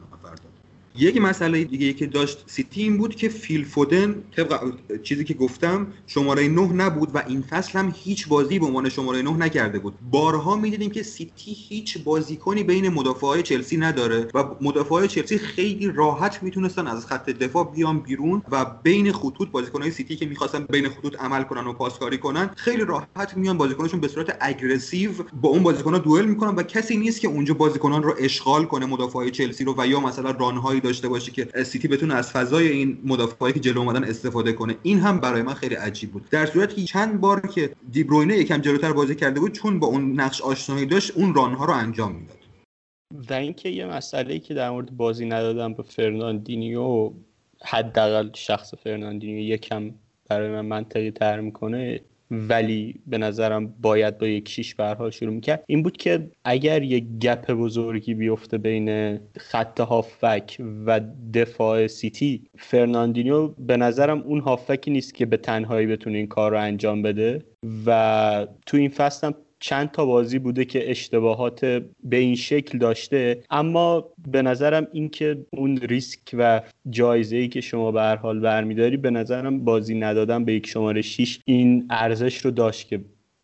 [0.99, 5.87] یک مسئله دیگه که داشت سیتی این بود که فیل فودن طبق چیزی که گفتم
[6.07, 9.95] شماره 9 نبود و این فصل هم هیچ بازی به عنوان شماره 9 نکرده بود.
[10.11, 16.43] بارها می‌دیدیم که سیتی هیچ بازیکنی بین مدافعای چلسی نداره و مدافعای چلسی خیلی راحت
[16.43, 21.21] می‌تونستن از خط دفاع بیان بیرون و بین خطوط بازیکنهای سیتی که می‌خواستن بین خطوط
[21.21, 25.11] عمل کنن و پاسکاری کنن خیلی راحت میان بازیکناشون به صورت aggressive
[25.43, 29.31] با اون بازیکن‌ها دوئل می‌کنن و کسی نیست که اونجا بازیکنان رو اشغال کنه مدافعای
[29.31, 32.99] چلسی رو و یا مثلا run هایی داشته باشه که سیتی بتونه از فضای این
[33.05, 34.77] مدافعایی که جلو اومدن استفاده کنه.
[34.83, 36.29] این هم برای من خیلی عجیب بود.
[36.31, 40.41] در صورتی چند بار که دیبروینه یکم جلوتر بازی کرده بود چون با اون نقش
[40.41, 42.39] آشنایی داشت اون run ها رو انجام می‌داد.
[43.31, 47.11] و اینکه یه مسئله که در مورد بازی ندادم به فرناندینیو
[47.65, 49.91] حداقل شخص فرناندینیو یکم
[50.29, 55.65] برای من منطقی تر می‌کنه ولی به نظرم باید با یک شیش برها شروع می‌کرد.
[55.67, 61.01] این بود که اگر یک gap بزرگی بیفته بین خط هافک و
[61.35, 66.61] دفاع سیتی فرناندینیو به نظرم اون هافکی نیست که به تنهایی بتونه این کار رو
[66.61, 67.45] انجام بده
[67.87, 71.65] و تو این فصل هم چند تا بازی بوده که اشتباهات
[72.05, 73.41] به این شکل داشته.
[73.51, 78.97] اما به نظرم اینکه اون ریسک و جایزه ای که شما به هر حال برمیداری
[78.97, 83.01] به نظرم بازی ندادن به یک شماره 6 این ارزش رو داشت که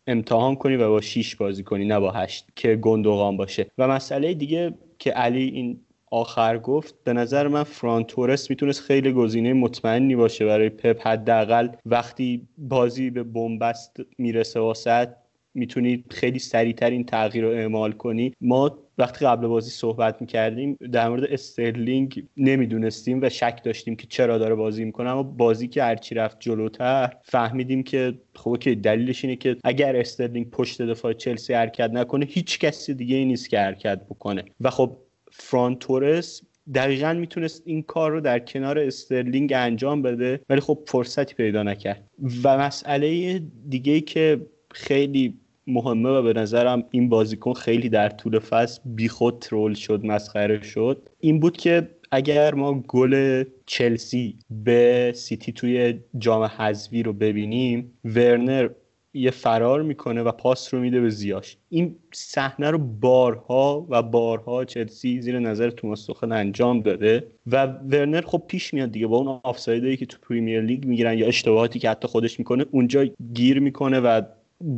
[0.07, 3.67] امتحان کنی و با 6 بازی کنی نه با 8 که گندوغان باشه.
[3.77, 5.79] و مسئله دیگه که علی این
[6.11, 11.07] آخر گفت به نظر من فرانتورس می‌تونست خیلی گزینه مطمئنی باشه برای پپ.
[11.07, 15.09] حداقل وقتی بازی به بنبست می‌رسه واسط
[15.55, 18.33] می‌تونی خیلی سریعتر این تغییر رو اعمال کنی.
[18.41, 24.37] ما وقتی قبل بازی صحبت می‌کردیم در مورد استرلینگ نمی‌دونستیم و شک داشتیم که چرا
[24.37, 25.09] داره بازی می‌کنه.
[25.09, 30.49] اما بازی که هرچی رفت جلوتر فهمیدیم که خب که دلیلش اینه که اگر استرلینگ
[30.49, 34.43] پشت دفاع چلسی حرکت نکنه هیچ کسی دیگه ای نیست که حرکت بکنه.
[34.61, 34.97] و خب
[35.31, 36.41] فران تورس
[36.75, 42.09] دقیقا می‌تونست این کار رو در کنار استرلینگ انجام بده ولی خب فرصتی پیدا نکرد.
[42.43, 43.39] و مسئله
[43.69, 44.41] دیگه که
[44.71, 50.63] خیلی مهمه و به نظرم این بازیکن خیلی در طول فصل بیخود troll شد مسخره
[50.63, 51.09] شد.
[51.19, 58.69] این بود که اگر ما گل چلسی به سیتی توی جام حذفی رو ببینیم ورنر
[59.13, 61.57] یه فرار می‌کنه و پاس رو میده به زیاش.
[61.69, 68.21] این صحنه رو بارها و بارها چلسی زیر نظر توماس توخل انجام داده و ورنر
[68.21, 71.89] خب پیش میاد دیگه با اون آفسایدی که تو پریمیر لیگ می‌گیرن یا اشتباهاتی که
[71.89, 74.21] حتی خودش می‌کنه اونجا گیر می‌کنه و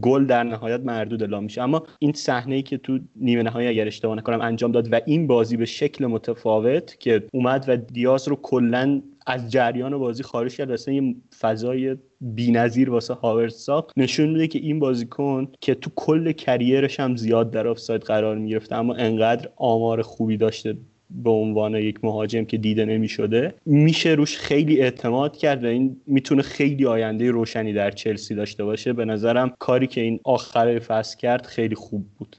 [0.02, 1.62] گل در نهایت مردود اعلام میشه.
[1.62, 5.28] اما این صحنه ای که تو نیمه نهایی اگر اشتباه نکنم انجام داد و این
[5.28, 10.72] بازی به شکل متفاوت که اومد و دیاز رو کلا از جریان بازی خارج کرد
[10.72, 16.32] اصلا یه فضای بی‌نظیر واسه هاورد ساخت نشون میده که این بازیکن که تو کل
[16.32, 20.78] کریرش هم زیاد در آفساید قرار می‌گرفته اما انقدر آمار خوبی داشته
[21.10, 26.02] به عنوان یک مهاجم که دیده نمی شده میشه روش خیلی اعتماد کرد و این
[26.08, 28.94] می‌تونه خیلی آینده روشنی در چلسی داشته باشه.
[28.94, 32.36] به نظرم کاری که این آخر فصل کرد خیلی خوب بود.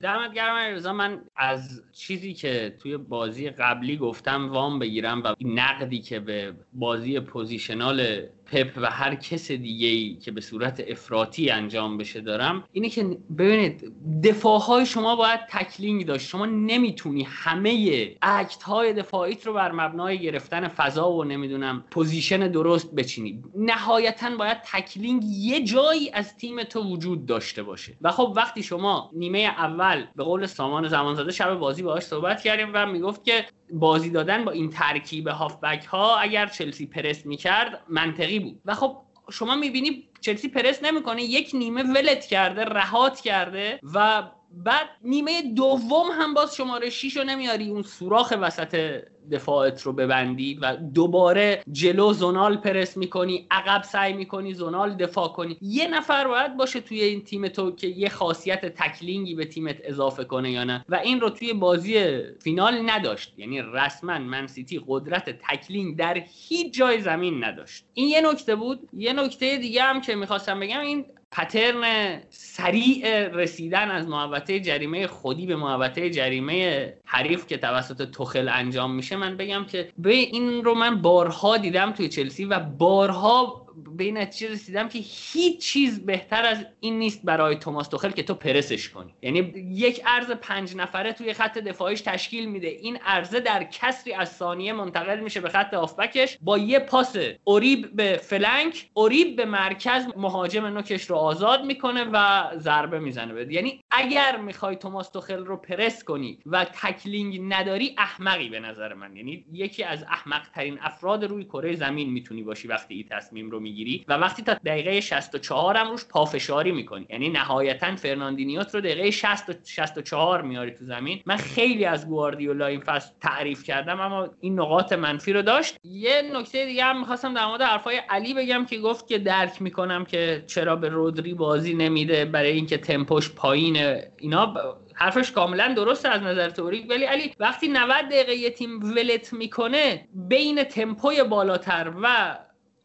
[0.00, 5.98] دمت گرم رضا من از چیزی که توی بازی قبلی گفتم وام بگیرم و نقدی
[5.98, 11.98] که به بازی positional پپ و هر کس دیگه ای که به صورت افراطی انجام
[11.98, 13.92] بشه دارم اینه که ببینید
[14.24, 16.28] دفاع های شما باید tackling داشت.
[16.28, 22.94] شما نمی‌تونی همه act های دفاعیت رو بر مبنای گرفتن فضا و نمی‌دونم position درست
[22.94, 23.42] بچینی.
[23.54, 27.96] نهایتا باید tackling یه جایی از تیم تو وجود داشته باشه.
[28.00, 32.70] و خب وقتی شما نیمه اول به قول سامان زمانزاده شب بازی باهاش صحبت کردیم
[32.74, 38.38] و می‌گفت که بازی دادن با این ترکیب هافبک ها اگر چلسی پرس می‌کرد منطقی
[38.38, 38.60] بود.
[38.64, 38.96] و خب
[39.30, 46.06] شما می‌بینی چلسی پرس نمی‌کنه یک نیمه ولت کرده رهات کرده و بعد نیمه دوم
[46.12, 52.12] هم باز شماره 6 رو نمیاری اون سوراخ وسط دفاعت رو ببندی و دوباره جلو
[52.12, 55.58] zonal پرس می‌کنی عقب سعی می‌کنی zonal دفاع کنی.
[55.60, 59.76] یه نفر باید باشه توی این تیم تو که یه خاصیت tackling ی به تیمت
[59.84, 60.84] اضافه کنه یا نه.
[60.88, 63.34] و این رو توی بازی فینال نداشت.
[63.36, 67.84] یعنی رسما من سیتی قدرت tackling در هیچ جای زمین نداشت.
[67.94, 68.88] این یه نکته بود.
[68.92, 75.46] یه نکته دیگه هم که می‌خواستم بگم این پترن سریع رسیدن از محوطه جریمه خودی
[75.46, 80.74] به محوطه جریمه حریف که توسط تخل انجام میشه من بگم که به این رو
[80.74, 83.66] من بارها دیدم توی چلسی و بارها
[83.96, 88.22] به این نتیجه رسیدم که هیچ چیز بهتر از این نیست برای توماس توخل که
[88.22, 89.14] تو پرسش کنی.
[89.22, 92.68] یعنی یک ارز پنج نفره توی خط دفاعیش تشکیل میده.
[92.68, 97.96] این ارزه در کسری از ثانیه منتقل میشه به خط آفبکش با یه پاس اریب
[97.96, 103.80] به flank اریب به مرکز مهاجم نوکش رو آزاد می‌کنه و ضربه می‌زنه بده یعنی
[103.90, 109.16] اگر می‌خوای توماس توخل رو پرس کنی و tackling نداری احمقی به نظر من.
[109.16, 113.60] یعنی یکی از احمق ترین افراد روی کره زمین می‌تونی باشی وقتی این تصمیم رو
[113.70, 117.06] می‌گیری و وقتی تا دقیقه 64 هم روش پافشاری می‌کنی.
[117.10, 121.22] یعنی نهایتا فرناندینیوت رو دقیقه 60 و 64 میاری تو زمین.
[121.26, 125.76] من خیلی از گواردیولا این فصل تعریف کردم اما این نقاط منفی رو داشت.
[125.84, 130.04] یه نکته دیگه هم می‌خواستم در مورد حرفای علی بگم که گفت که درک می‌کنم
[130.04, 134.54] که چرا به رودری بازی نمیده برای اینکه تمپوش پایینه اینا.
[134.94, 140.08] حرفش کاملا درسته از نظر تئوریک ولی علی وقتی 90 دقیقه یه تیم ولت می‌کنه
[140.14, 142.36] بین تمپوی بالاتر و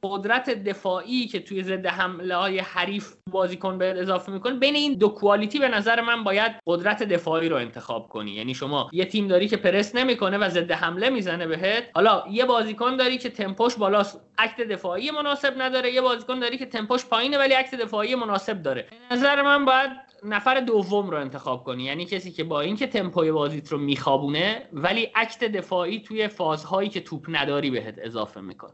[0.07, 5.09] قدرت دفاعی که توی ضد حمله های حریف بازیکن به اضافه می‌کنه بین این دو
[5.09, 8.31] کوالیتی به نظر من باید قدرت دفاعی رو انتخاب کنی.
[8.31, 12.45] یعنی شما یه تیم داری که پرس نمی‌کنه و ضد حمله می‌زنه بهت حالا یه
[12.45, 17.37] بازیکن داری که تمپوش بالاست اکت دفاعی مناسب نداره یه بازیکن داری که تمپوش پایینه
[17.37, 18.85] ولی اکت دفاعی مناسب داره.
[19.09, 19.91] به نظر من باید
[20.23, 21.83] نفر دوم رو انتخاب کنی.
[21.83, 27.01] یعنی کسی که با اینکه تمپوی بازیت رو میخوابونه ولی act دفاعی توی فازهایی که
[27.01, 28.73] توپ نداری بهت اضافه می‌کنه.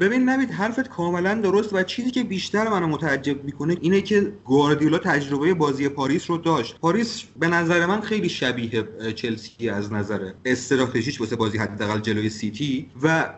[0.00, 4.98] ببین نوید حرفت کاملا درست و چیزی که بیشتر منو متعجب می‌کنه اینه که گواردیولا
[4.98, 6.78] تجربه بازی پاریس رو داشت.
[6.78, 12.90] پاریس به نظر من خیلی شبیه چلسی از نظر استراتژیش واسه بازی حداقل جلوی سیتی
[13.02, 13.34] و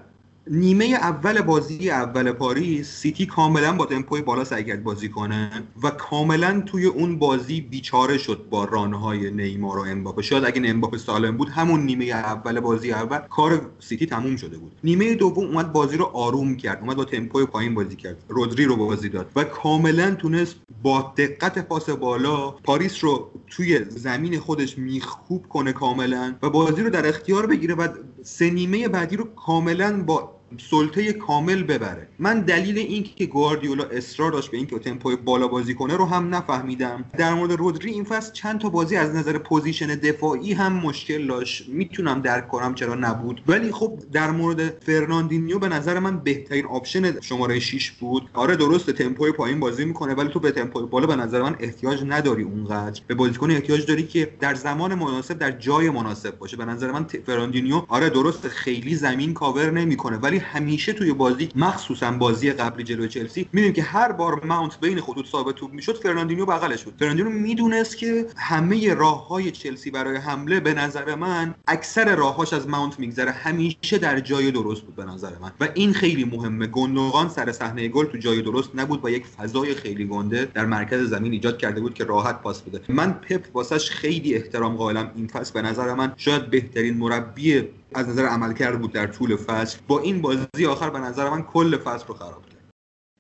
[0.51, 5.51] نیمه اول بازی اول پاریس سیتی کاملا با تمپوی بالا سعی کرد بازی کنه
[5.83, 10.23] و کاملا توی اون بازی بیچاره شد با run های نیمار و امباپه.
[10.23, 14.73] شاید اگه امباپه سالم بود همون نیمه اول بازی اول کار سیتی تموم شده بود.
[14.85, 18.77] نیمه دوم اومد بازی رو آروم کرد اومد با تمپوی پایین بازی کرد رودری رو
[18.77, 25.49] بازی داد و کاملا تونست با دقت پاس بالا پاریس رو توی زمین خودش میخکوب
[25.49, 27.89] کنه کاملا و بازی رو در اختیار بگیره و
[28.23, 30.34] سه نیمه بعدی رو کاملا با
[30.71, 32.09] سلطه کامل ببره.
[32.19, 36.35] من دلیل این که گواردیولا اصرار داشت به اینکه تمپوی بالا بازی کنه رو هم
[36.35, 37.05] نفهمیدم.
[37.19, 41.69] در مورد رودری این فصل چند تا بازی از نظر position دفاعی هم مشکل داشت.
[41.69, 43.43] می‌تونم درک کنم چرا نبود.
[43.47, 48.29] ولی خب در مورد فرناندینیو به نظر من بهترین option شماره 6 بود.
[48.35, 52.05] آره درسته تمپوی پایین بازی می‌کنه ولی تو به تمپوی بالا به نظر من احتیاج
[52.09, 53.01] نداری اونقدر.
[53.07, 56.57] به بازیکن احتیاج داری که در زمان مناسب در جای مناسب باشه.
[56.57, 62.11] به نظر من فرناندینیو آره درسته خیلی زمین کاور نمی‌کنه ولی همیشه توی بازی مخصوصا
[62.13, 66.47] بازی قبلی جلوی چلسی می‌دونیم که هر بار ماونت بین خطوط صاحب توپ می‌شد فرناندینیو
[66.47, 66.95] بغلش بود.
[66.99, 72.69] فرناندینیو می‌دونست که همه راه های چلسی برای حمله به نظر من اکثر راههاش از
[72.69, 73.31] ماونت میگذره.
[73.31, 75.53] همیشه در جای درست بود به نظر من.
[75.61, 76.67] و این خیلی مهمه.
[76.67, 81.11] گوندوغان سر صحنه گل تو جای درست نبود و یک فضای خیلی گنده در مرکز
[81.11, 82.81] زمین ایجاد کرده بود که راحت پاس بده.
[82.89, 85.55] من پپ واسش خیلی احترام قائلم این فصل.
[85.55, 87.63] به نظر من شاید بهترین مربی
[87.95, 89.79] از نظر عملکرد بود در طول فصل.
[89.89, 92.55] با این بازی آخر به نظر من کل فصل رو خراب کرد.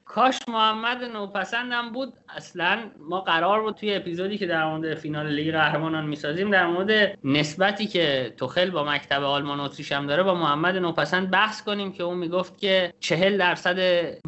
[0.04, 2.12] کاش محمد نوپسندم بود.
[2.36, 7.18] اصلا ما قرار بود توی اپیزودی که در مورد فینال لیگ قهرمانان می‌سازیم در مورد
[7.24, 12.02] نسبتی که توخل با مکتب آلمان اتریش هم داره با محمد نوپسند بحث کنیم که
[12.02, 13.78] اون می‌گفت که چهل درصد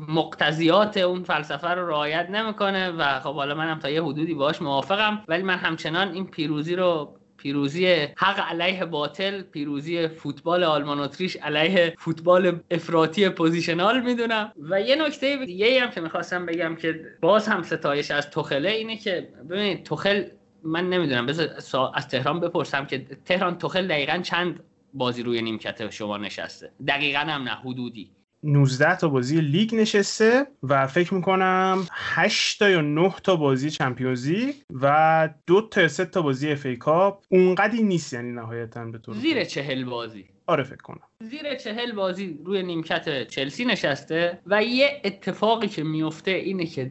[0.09, 5.23] مقتضیات اون فلسفه رو رعایت نمی‌کنه و خب حالا منم تا یه حدودی باش موافقم
[5.29, 11.95] ولی من همچنان این پیروزی رو پیروزی حق علیه باطل پیروزی فوتبال آلمان اتریش علیه
[11.99, 14.53] فوتبال افراطی positional می‌دونم.
[14.71, 18.97] و یه نکته دیگه هم که می‌خواستم بگم که باز هم ستایش از توخله اینه
[18.97, 20.25] که ببینید توخل
[20.63, 21.49] من نمی‌دونم بذار
[21.95, 24.61] از تهران بپرسم که تهران توخل دقیقا چند
[24.95, 28.11] بازی روی نیمکت شما نشسته؟ دقیقا هم نه حدودی.
[28.47, 34.29] 19 تا بازی لیگ نشسته و فکر می‌کنم 8 تا یا 9 تا بازی چمپیونز
[34.29, 37.25] لیگ و دو تا یا سه تا بازی FA Cup.
[37.31, 40.25] اونقدی نیست یعنی نهایتا به طور زیر چهل بازی.
[40.47, 41.01] آره فکر کنم.
[41.21, 46.91] زیر چهل بازی روی نیمکت چلسی نشسته و یه اتفاقی که میفته اینه که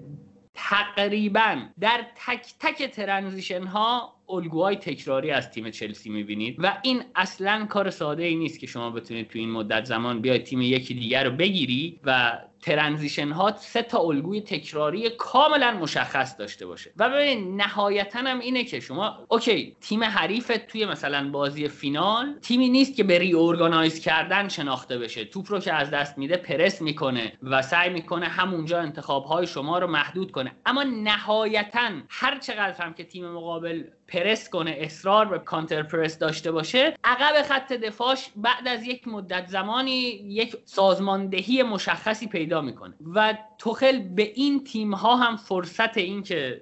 [0.54, 7.66] تقریبا در تک تک transition ها الگوهای تکراری از تیم چلسی می‌بینید و این اصلا
[7.66, 11.24] کار ساده ای نیست که شما بتونید تو این مدت زمان بیاید تیم یکی دیگر
[11.24, 16.92] رو بگیری و transition ها سه تا الگوی تکراری کاملا مشخص داشته باشه.
[16.98, 22.70] و ببین نهایتا هم اینه که شما OK تیم حریفت توی مثلا بازی فینال تیمی
[22.70, 25.26] نیست که به reorganize کردن شناخته بشه.
[25.26, 29.80] توپ رو که از دست میده پرس می‌کنه و سعی می‌کنه همونجا انتخاب های شما
[29.80, 30.52] رو محدود کنه.
[30.66, 36.52] اما نهایتا هر چقدر هم که تیم مقابل پرس کنه اصرار به counter press داشته
[36.52, 40.00] باشه عقب خط دفاعش بعد از یک مدت زمانی
[40.30, 42.94] یک سازماندهی مشخصی پیدا می‌کنه.
[43.16, 46.62] و توخل به این تیم ها هم فرصت این که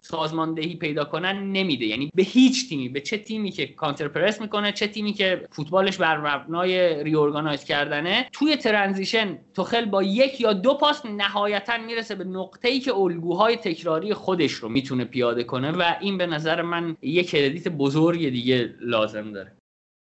[0.00, 1.84] سازماندهی پیدا کنن نمیده.
[1.84, 5.96] یعنی به هیچ تیمی به چه تیمی که counter press می‌کنه چه تیمی که فوتبالش
[5.96, 12.24] بر مبنای reorganize کردنه توی transition توخل با یک یا دو پاس نهایتا می‌رسه به
[12.24, 16.96] نقطه ای که الگوهای تکراری خودش رو می‌تونه پیاده کنه و این به نظر من
[17.02, 19.52] یک credit بزرگ دیگه لازم داره.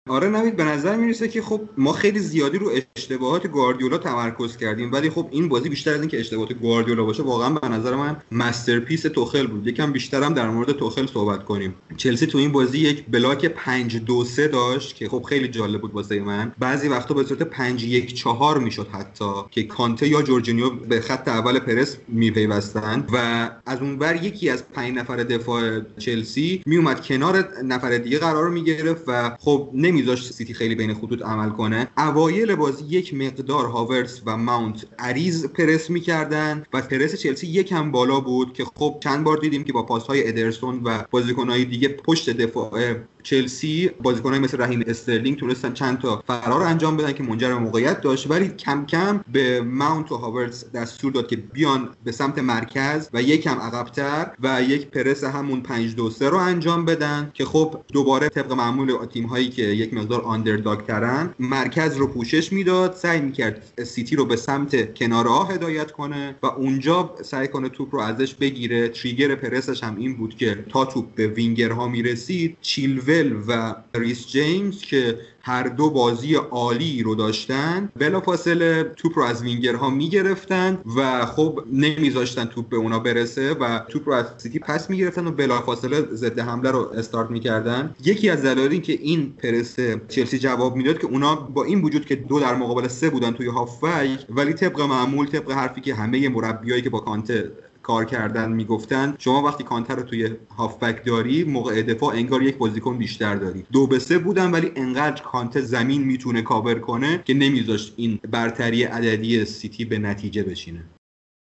[0.09, 4.91] آره نوید به نظر می‌رسه که خب ما خیلی زیادی رو اشتباهات گواردیولا تمرکز کردیم
[4.91, 9.01] ولی خب این بازی بیشتر از اینکه اشتباهات گواردیولا باشه واقعا به نظر من masterpiece
[9.01, 9.67] توخل بود.
[9.67, 11.75] یکم بیشتر هم در مورد توخل صحبت کنیم.
[11.97, 15.93] چلسی تو این بازی یک block 5 2 3 داشت که خب خیلی جالب بود
[15.93, 16.51] واسه من.
[16.59, 21.27] بعضی وقتا به صورت 5 1 4 می‌شد حتی که کانته یا جورجینیو به خط
[21.27, 27.97] اول پرس میپیوستند و از اونور یکی از 5 نفر دفاع چلسی میومد کنار نفر
[27.97, 31.87] دیگه قرار می‌گرفت و خب نمیذاشت سیتی خیلی بین خطوط عمل کنه.
[31.97, 38.19] اوایل بازی یک مقدار هاورتس و ماونت عریض پرس می‌کردن و پرس چلسی یکم بالا
[38.19, 42.29] بود که خب چند بار دیدیم که با پاس های ادرسون و بازیکنهای دیگه پشت
[42.29, 42.93] دفاع
[43.23, 48.01] چلسی بازیکنای مثل رحیم استرلینگ تونستن چند تا فرار انجام بدن که منجر به موقعیت
[48.01, 53.09] داشت ولی کم کم به ماونت و هاورتس دستور داد که بیان به سمت مرکز
[53.13, 57.81] و یکم عقبتر و یک پرس همون 5 2 3 رو انجام بدن که خب
[57.93, 63.21] دوباره طبق معمول تیم هایی که یک مقدار underdog ترن مرکز رو پوشش می‌داد سعی
[63.21, 68.01] می‌کرد سیتی رو به سمت کناره ها هدایت کنه و اونجا سعی کنه توپ رو
[68.01, 68.87] ازش بگیره.
[68.87, 74.81] trigger پرسش هم این بود که تا توپ به وینگرها می‌رسید چیلول و ریس جیمز
[74.81, 81.63] که هر دو بازی عالی رو داشتن بلافاصله توپ رو از وینگرها می‌گرفتن و خب
[81.71, 86.39] نمیذاشتن توپ به اونا برسه و توپ رو از سیتی پس می‌گرفتن و بلافاصله ضد
[86.39, 87.95] حمله رو استارت می‌کردن.
[88.05, 89.75] یکی از دلایل که این پرس
[90.09, 93.47] چلسی جواب می‌داد که اونا با این وجود که دو در مقابل سه بودن توی
[93.47, 97.51] هافبک ولی طبق معمول طبق حرفی که همه مربیایی که با کانته
[97.83, 102.97] کار کردن می‌گفتن شما وقتی کانته رو توی هافبک داری موقع دفاع انگار یک بازیکن
[102.97, 103.65] بیشتر داری.
[103.71, 108.83] دو به سه بودن ولی انقدر کانته زمین می‌تونه کاور کنه که نمیذاشت این برتری
[108.83, 110.83] عددی سیتی به نتیجه بشینه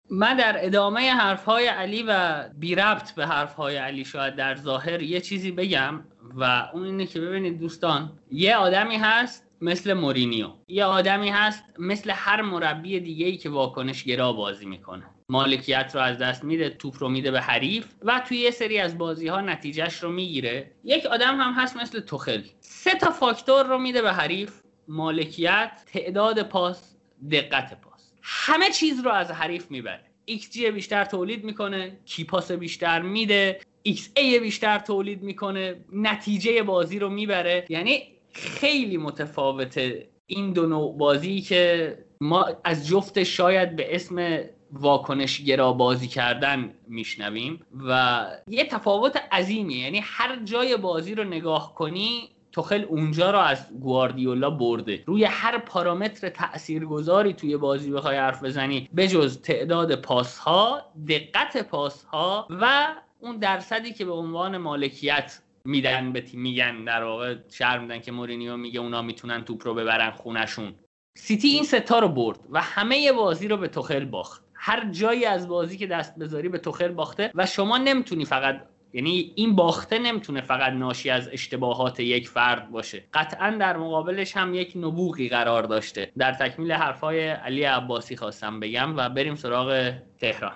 [0.10, 5.22] من در ادامه حرفهای علی و بی ربط به حرفهای علی شاید در ظاهر یه
[5.22, 6.04] چیزی بگم
[6.36, 10.48] و اون اینه که ببینید دوستان یه آدمی هست مثل مورینیو.
[10.68, 15.04] یه آدمی هست مثل هر مربی دیگه ای که واکنش گرا بازی می‌کنه.
[15.32, 18.98] مالکیت رو از دست میده توپ رو میده به حریف و توی یه سری از
[18.98, 20.72] بازی ها نتیجهش رو می‌گیره.
[20.84, 22.42] یک آدم هم هست مثل توخل.
[22.60, 24.62] سه تا فاکتور رو میده به حریف.
[24.88, 26.96] مالکیت تعداد پاس
[27.32, 28.14] دقت پاس.
[28.22, 30.04] همه چیز رو از حریف می‌بره.
[30.26, 37.00] ایکس جی بیشتر تولید می‌کنه key pass بیشتر میده xA بیشتر تولید می‌کنه نتیجه بازی
[37.00, 37.66] رو می‌بره.
[37.70, 38.04] یعنی
[38.34, 44.44] خیلی متفاوته این دو نوع بازی که ما از جفت شاید به اسم
[44.74, 51.76] واکنش گرا بازی کردن میشنویم و یه تفاوت عظیمی یعنی هر جای بازی رو نگاه
[51.76, 55.04] کنی توخل اونجا رو از گواردیولا برده.
[55.06, 62.04] روی هر پارامتر تاثیرگذاری توی بازی بخوای حرف بزنی بجز تعداد پاس ها دقت پاس
[62.04, 62.88] ها و
[63.20, 68.12] اون درصدی که به عنوان مالکیت میدن به تیم میگن در واقع شهر میدن که
[68.12, 70.74] مورینیو میگه اونا می‌تونن توپ رو ببرن خونشون
[71.18, 74.44] سیتی این ستا رو برد و همه بازی رو به توخل باخت.
[74.64, 78.62] هر جایی از بازی که دست بذاری به توخل باخته و شما نمی‌تونی فقط
[78.94, 83.04] یعنی این باخته نمی‌تونه فقط ناشی از اشتباهات یک فرد باشه.
[83.14, 86.12] قطعا در مقابلش هم یک نبوغی قرار داشته.
[86.18, 90.56] در تکمیل حرفای علی عباسی خواستم بگم و بریم سراغ تهران.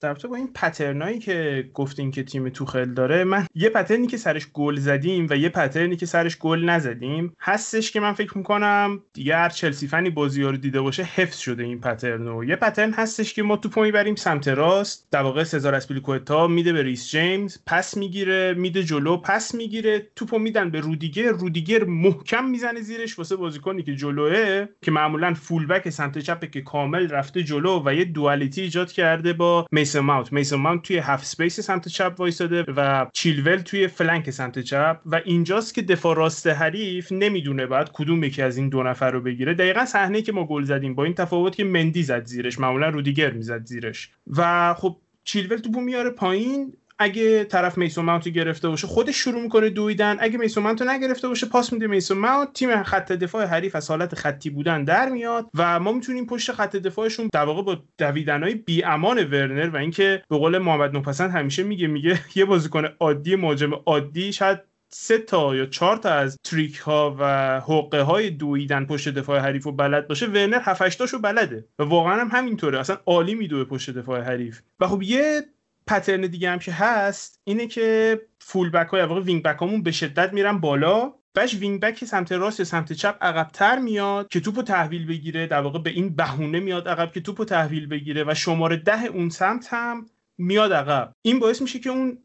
[0.00, 4.06] در با این pattern ایی که گفتین که تیم توخل داره من یه pattern ی
[4.06, 8.12] که سرش گل زدیم و یه pattern ی که سرش گل نزدیم هستش که من
[8.12, 12.56] فکر می‌کنم دیگه هر چلسی فنی بازی رو دیده باشه حفظ شده این pattern یه
[12.56, 17.10] pattern هستش که ما توپو می‌بریم سمت راست در واقع سزار آسپیلیکوئتا میده به ریس
[17.10, 23.18] جیمز پس می‌گیره میده جلو پس می‌گیره توپو میدن به رودیگر رودیگر محکم می‌زنه زیرش
[23.18, 28.04] واسه بازیکنی که جلوه که معمولا fullback سمت چپه که کامل رفته جلو و یه
[28.04, 33.06] duality ایجاد کرده با میسن ماونت میسن ماونت توی half space سمت چپ وایساده و
[33.12, 35.00] چیلول توی flank سمت چپ.
[35.06, 39.20] و اینجاست که دفاع راست حریف نمی‌دونه بعد کدوم یکی از این دو نفر رو
[39.20, 39.54] بگیره.
[39.54, 43.30] دقیقا صحنه که ما گل زدیم با این تفاوت که مندی زد زیرش معمولا رودیگر
[43.30, 44.10] می‌زد زیرش.
[44.36, 46.72] و خب چیلول توپو میاره پایین.
[46.98, 50.16] اگه طرف میسون ماونت گرفته باشه خودش شروع می‌کنه دویدن.
[50.20, 52.52] اگه میسون ماونت نگرفته باشه پاس میده میسون ماونت.
[52.52, 56.76] تیم خط دفاع حریف از حالت خطی بودن در میاد و ما می‌تونیم پشت خط
[56.76, 61.62] دفاعشون در واقع با دویدنهای بی امان ورنر و اینکه به قول محمد نوپسند همیشه
[61.62, 64.58] میگه میگه یه بازیکن عادی مهاجم عادی شاید
[64.90, 69.66] سه تا یا چهار تا از trick ها و حقه های دویدن پشت دفاع حریف
[69.66, 70.26] و بلد باشه.
[70.26, 72.80] ورنر 7 تاشو بلده و واقعا هم همینطوره.
[72.80, 74.60] اصلا عالی میدوه پشت دفاع حریف.
[74.80, 75.42] و خب یه
[75.88, 80.32] pattern دیگه هم که هست اینه که full back های واقع wing back به شدت
[80.32, 81.12] میرن بالا.
[81.34, 85.46] بعدش wing back سمت راست یا سمت چپ عقبتر میاد که توپو تحویل بگیره.
[85.46, 89.28] در واقع به این بهونه میاد عقب که توپو تحویل بگیره و شماره ده اون
[89.28, 90.06] سمت هم
[90.38, 91.12] میاد عقب.
[91.22, 92.18] این باعث میشه که اون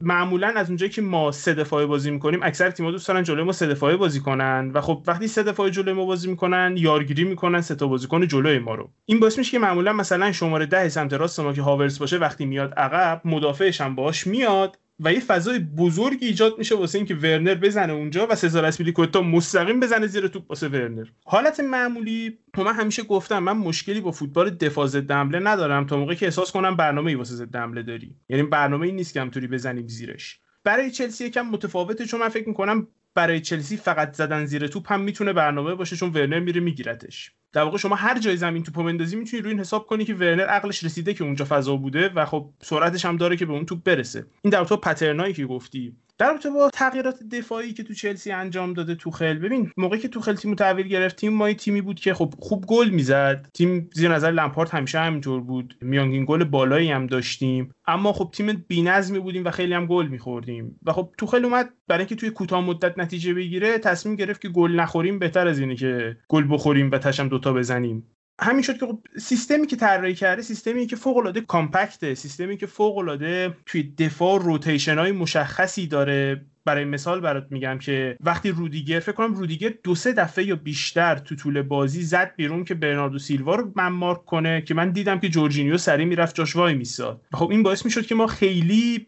[0.00, 3.52] معمولا از اونجایی که ما سه دفاعه بازی می‌کنیم اکثر تیم‌ها دوست دارن جلوی ما
[3.52, 4.70] سه دفاعه بازی کنن.
[4.74, 8.58] و خب وقتی سه دفاعه جلوی ما بازی می‌کنن یارگیری می‌کنن سه تا بازیکن جلوی
[8.58, 8.90] ما رو.
[9.06, 12.46] این باعث میشه که معمولا مثلا شماره ده سمت راست ما که هاورس باشه وقتی
[12.46, 14.78] میاد عقب مدافعش هم باش میاد.
[15.04, 19.80] و یه فضای بزرگی ایجاد میشه واسه اینکه ورنر بزنه اونجا و سزار اسپیلیکوتا مستقیم
[19.80, 21.06] بزنه زیر توپ واسه ورنر.
[21.24, 26.26] حالت معمولی من همیشه گفتم من مشکلی با فوتبال دفاع ضد ندارم تا موقعی که
[26.26, 28.16] احساس کنم برنامه‌ای واسه ضد حمله داری.
[28.28, 30.40] یعنی برنامه‌ای نیست که همطوری بزنیم زیرش.
[30.64, 35.00] برای چلسی یکم متفاوته چون من فکر می‌کنم برای چلسی فقط زدن زیر توپ هم
[35.00, 39.16] می‌تونه برنامه باشه چون ورنر میره میگیرتش در واقع شما هر جای زمین توپو بندازی
[39.16, 42.50] می‌تونی روی این حساب کنی که ورنر عقلش رسیده که اونجا فضا بوده و خب
[42.62, 44.26] سرعتش هم داره که به اون توپ برسه.
[44.42, 45.96] این در تو پترنایی که گفتی.
[46.20, 50.34] در رابطه با تغییرات دفاعی که تو چلسی انجام داده توخل ببین موقعی که توخل
[50.34, 53.48] تیم تحویل گرفت تیم ما تیمی بود که خب خوب گل می‌زد.
[53.54, 55.76] تیم زیر نظر لمپارت همیشه همینطور بود.
[55.80, 57.74] میانگین گل بالایی هم داشتیم.
[57.86, 60.80] اما خب تیم بی‌نظمی بودیم و خیلی هم گل میخوردیم.
[60.86, 64.70] و خب توخل اومد برای اینکه توی کوتاه مدت نتیجه بگیره تصمیم گرفت که گل
[64.70, 68.06] نخوریم بهتر از اینه که گل بخوریم و تشم دوتا بزنیم.
[68.40, 72.66] همین شد که خب سیستمی که طراحی کرده سیستمی که فوق العاده کامپکته سیستمی که
[72.66, 76.44] فوق العاده توی دفاع روتیشن های مشخصی داره.
[76.64, 81.18] برای مثال برات میگم که وقتی رودیگر فکر کنم رودیگر دو سه دفعه یا بیشتر
[81.18, 85.20] تو طول بازی زد بیرون که برناردو سیلوا رو من مارک کنه که من دیدم
[85.20, 87.20] که جورجینیو سری می‌رفت جاش وای میساد.
[87.32, 89.06] خب این باعث می‌شد که ما خیلی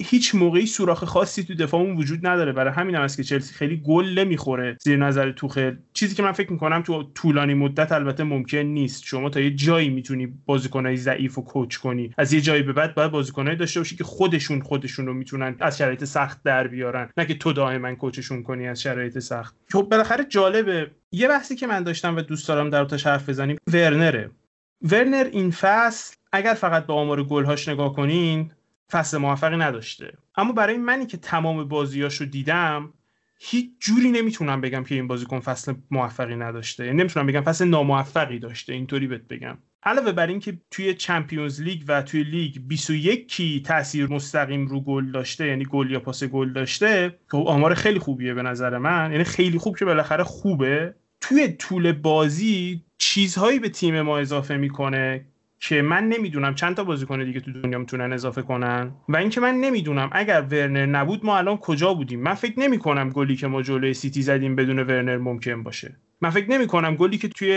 [0.00, 2.52] هیچ موقعی سوراخ خاصی تو دفاعمون وجود نداره.
[2.52, 5.76] برای همین هم است که چلسی خیلی گل نمی‌خوره زیر نظر توخل.
[5.92, 9.04] چیزی که من فکر می‌کنم تو طولانی مدت البته ممکن نیست.
[9.04, 12.14] شما تا یه جایی می‌تونی بازیکنای ضعیف و کوچ کنی.
[12.18, 15.78] از یه جایی به بعد باید بازیکنایی داشته باشی که خودشون خودشون رو می‌تونن از
[15.78, 17.10] شرایط سخت در بیارن.
[17.16, 19.56] نه که تو دائما کوچشون کنی از شرایط سخت.
[19.68, 20.90] خب بالاخره جالبه.
[21.12, 24.30] یه بحثی که من داشتم و دوست دارم در حرف بزنیم ورنره.
[24.82, 28.50] ورنر این فصل اگر فقط به آمار گلهاش نگاه کنین
[28.90, 30.12] فصل موفقی نداشته.
[30.36, 32.92] اما برای منی که تمام بازیاشو دیدم
[33.38, 36.92] هیچ جوری نمی‌تونم بگم که این بازیکن فصل موفقی نداشته.
[36.92, 39.58] نمی‌تونم بگم فصل ناموفقی داشته اینطوری بهت بگم.
[39.82, 45.10] علاوه بر اینکه توی چمپیونز لیگ و توی لیگ 21 کی تاثیر مستقیم رو گل
[45.10, 49.12] داشته یعنی گل یا پاس گل داشته خب آمار خیلی خوبیه به نظر من.
[49.12, 50.94] یعنی خیلی خوب که بالاخره خوبه.
[51.20, 55.26] توی طول بازی چیزهایی به تیم ما اضافه می‌کنه
[55.60, 58.92] که من نمی‌دونم چند تا بازیکن دیگه تو دنیا می‌تونن اضافه کنن.
[59.08, 63.10] و اینکه من نمی‌دونم اگر ورنر نبود ما الان کجا بودیم؟ من فکر نمی کنم
[63.10, 65.96] گلی که ما جلوی سیتی زدیم بدون ورنر ممکن باشه.
[66.20, 67.52] من فکر نمی کنم گلی که توی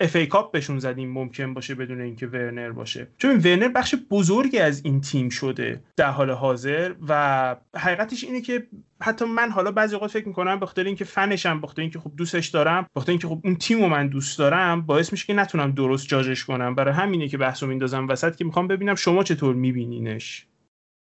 [0.00, 3.08] FA Cup بهشون زدیم ممکن باشه بدون اینکه ورنر باشه.
[3.18, 8.66] چون ورنر بخش بزرگی از این تیم شده در حال حاضر و حقیقتش اینه که
[9.02, 12.86] حتی من حالا بعضی اوقات فکر می‌کنم به اینکه فنشم به اینکه خب دوستش دارم
[12.94, 16.74] به اینکه خب اون تیم من دوست دارم باعث میشه که نتونم درست جاجش کنم.
[16.74, 20.46] برای همینه که بحثو میندازم وسط که می‌خوام ببینم شما چطور میبینینش.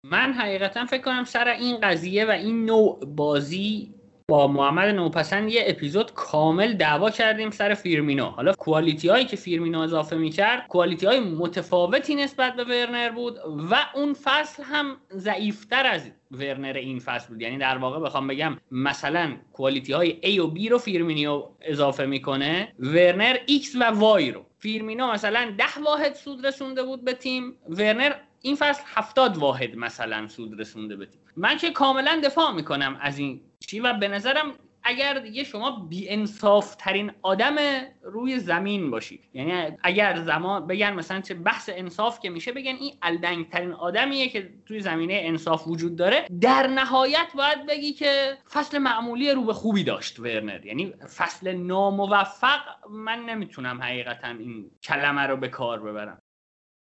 [0.05, 3.95] من حقیقتا فکر کنم سر این قضیه و این نوع بازی
[4.31, 8.24] با محمد نوپسند یه اپیزود کامل دعوا کردیم سر فیرمینو.
[8.24, 13.39] حالا کوالیتی هایی که فیرمینو اضافه می‌کرد کوالیتی های متفاوتی نسبت به ورنر بود
[13.70, 17.43] و اون فصل هم ضعیفتر از ورنر این فصل بود.
[17.43, 22.72] یعنی در واقع بخوام بگم مثلا quality های A و B رو فیرمینو اضافه می‌کنه
[22.79, 24.47] ورنر X و Y رو.
[24.59, 30.29] فیرمینو مثلا ده واحد سود رسونده بود به تیم ورنر این فصل هفتاد واحد مثلا
[30.29, 31.20] سود رسونده به تیم.
[31.39, 36.09] من که کاملا دفاع می‌کنم از این چی و به نظرم اگر دیگه شما بی
[36.09, 37.57] انصاف ترین آدم
[38.03, 42.95] روی زمین باشید یعنی اگر زمان بگن مثلا چه بحث انصاف که میشه بگن این
[43.03, 46.26] الدنگ ترین آدمیه که توی زمینه انصاف وجود داره.
[46.41, 50.66] در نهایت باید بگی که فصل معمولی رو به خوبی داشت ورنر.
[50.66, 52.61] یعنی فصل ناموفق
[52.91, 56.18] من نمی‌تونم حقیقتا این کلمه رو به کار ببرم.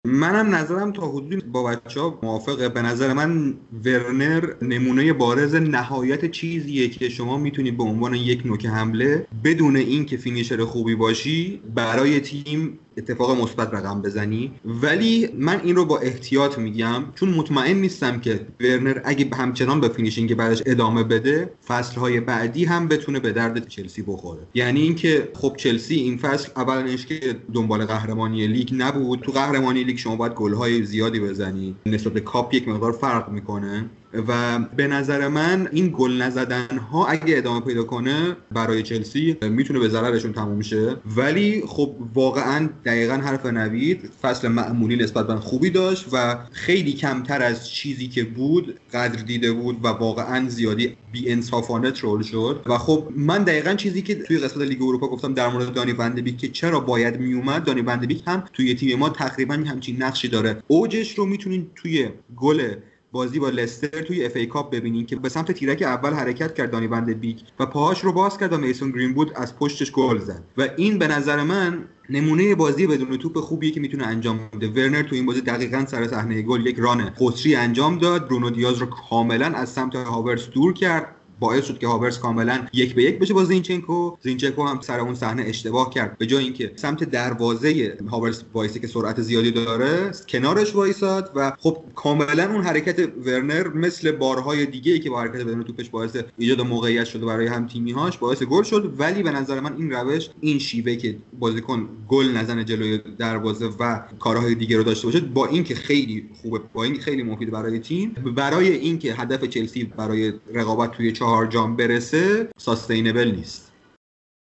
[0.07, 2.69] منم نظرم تا حدودی با بچه ها موافقه.
[2.69, 3.55] به نظر من
[3.85, 10.17] ورنر نمونه بارز نهایت چیزیه که شما می‌تونید به عنوان یک نوک حمله بدون اینکه
[10.17, 14.53] finisher خوبی باشی برای تیم اتفاق مثبت رقم بزنی.
[14.65, 19.89] ولی من این رو با احتیاط میگم چون مطمئن نیستم که ورنر اگه همچنان به
[19.89, 24.41] finishing بدش ادامه بده فصلهای بعدی هم بتونه به درد چلسی بخوره.
[24.55, 29.21] یعنی اینکه خب چلسی این فصل اولش که دنبال قهرمانی لیگ نبود.
[29.21, 31.75] تو قهرمانی لیگ شما باید گلهای زیادی بزنی.
[31.87, 33.91] نسبت کاپ یک مقدار فرق می‌کنه.
[34.29, 39.79] و به نظر من این گل نزدن ها اگه ادامه پیدا کنه برای چلسی می‌تونه
[39.79, 40.97] به ضررشون تموم شه.
[41.17, 47.43] ولی خب واقعا دقیقا حرف نوید فصل معمولی نسبت به خوبی داشت و خیلی کمتر
[47.43, 52.63] از چیزی که بود قدر دیده بود و واقعا زیادی بی انصافانه ترول شد.
[52.67, 56.39] و خب من دقیقا چیزی که توی قسمت لیگ اروپا گفتم در مورد دانی بندبیک
[56.39, 60.63] که چرا باید میومد دانی بندبیک هم توی تیم ما تقریبا همچین نقشی داره.
[60.67, 62.75] اوجش رو می‌تونین توی گل
[63.17, 66.89] بازی با لستر توی FA Cup ببینین که به سمت تیرک اول حرکت کرد دانی
[66.89, 70.19] فن د بیک و پاهاش رو باز کرد و میسون گرین بود از پشتش گل
[70.19, 70.43] زد.
[70.57, 74.69] و این به نظر من نمونه بازی بدون توپ خوبیه که می‌تونه انجام بده.
[74.69, 78.29] ورنر تو این بازی دقیقا سر صحنه گل یک run خاصی انجام داد.
[78.29, 81.07] روبن دیاز رو کاملا از سمت هاورس دور کرد.
[81.41, 84.17] باعث شد که هاورس کاملا یک به یک بشه با زینچنکو.
[84.21, 86.19] زینچنکو هم سر اون صحنه اشتباه کرد.
[86.19, 91.85] به جای اینکه سمت دروازه هاورس وایسی که سرعت زیادی داره کنارش وایساد و خب
[91.95, 96.61] کاملا اون حرکت ورنر مثل بارهای دیگه ای که با حرکت بدون توپش باعث ایجاد
[96.61, 98.95] موقعیت شده برای هم تیمیهاش باعث گل شد.
[98.99, 104.01] ولی به نظر من این روش این شیوه که بازیکن گل نزنه جلوی دروازه و
[104.19, 108.11] کارهای دیگه رو داشته باشه با اینکه خیلی خوبه با این خیلی مفید برای تیم.
[108.37, 113.73] برای اینکه هدف چلسی برای رقابت توی چهار جام برسه ساستینبل نیست.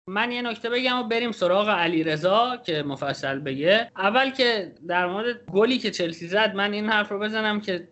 [0.10, 3.92] من یه نکته بگم و بریم سراغ علی رضا که مفصل بگه.
[3.98, 7.88] اول که در مورد گلی که چلسی زد من این حرف رو بزنم که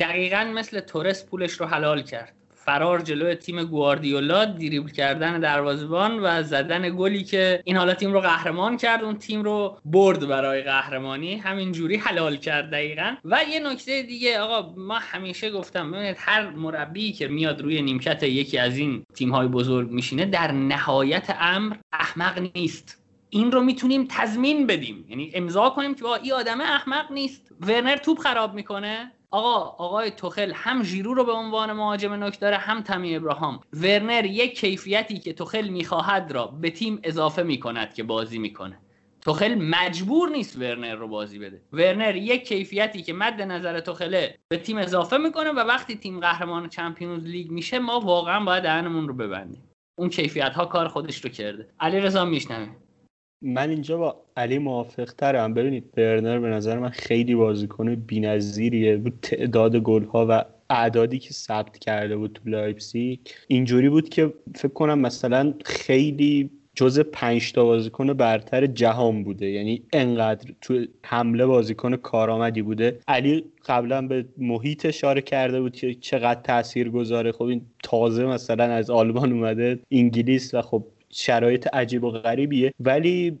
[0.00, 2.34] دقیقا مثل تورس پولش رو حلال کرد.
[2.64, 8.20] فرار جلوی تیم گواردیولا دریبل کردن دروازبان و زدن گلی که این حالا تیم رو
[8.20, 11.34] قهرمان کرد اون تیم رو برد برای قهرمانی.
[11.34, 13.16] همین جوری حلال کرد دقیقا.
[13.24, 18.22] و یه نکته دیگه آقا ما همیشه گفتم ببینید هر مربی که میاد روی نیمکت
[18.22, 23.00] یکی از این تیم های بزرگ میشینه در نهایت امر احمق نیست.
[23.30, 25.04] این رو می‌تونیم تضمین بدیم.
[25.08, 27.52] یعنی امضا کنیم که با این آدم احمق نیست.
[27.60, 29.12] ورنر توپ خراب می‌کنه.
[29.34, 33.60] آقا آقای توخل هم ژیرو رو به عنوان مهاجم نوک داره هم تمی ابراهام.
[33.72, 38.78] ورنر یک کیفیتی که توخل می‌خواهد را به تیم اضافه می‌کند که بازی می‌کنه.
[39.20, 41.62] توخل مجبور نیست ورنر رو بازی بده.
[41.72, 46.68] ورنر یک کیفیتی که مد نظر توخله به تیم اضافه می‌کنه و وقتی تیم قهرمان
[46.68, 49.62] چمپیونز لیگ میشه ما واقعا باید دهنمون رو ببندیم.
[49.98, 51.68] اون کیفیت ها کار خودش رو کرده.
[51.80, 52.76] علی رضا میشنویم
[53.44, 58.96] من اینجا با علی موافق ترم ببینید ورنر به نظر من خیلی بازیکن بی‌نظیریه.
[58.96, 63.18] بود تعداد گل‌ها و اعدادی که ثبت کرده بود تو لایپزیگ.
[63.48, 69.46] اینجوری بود که فکر کنم مثلا خیلی جز پنج تا بازیکن برتر جهان بوده.
[69.46, 72.98] یعنی انقدر تو حمله بازیکن کارآمدی بوده.
[73.08, 78.64] علی قبلا به محیط اشاره کرده بود که چقدر تاثیر گذاره خب این تازه مثلا
[78.64, 82.72] از آلمان اومده انگلیس و خب شرایط عجیب و غریبیه.
[82.80, 83.38] ولی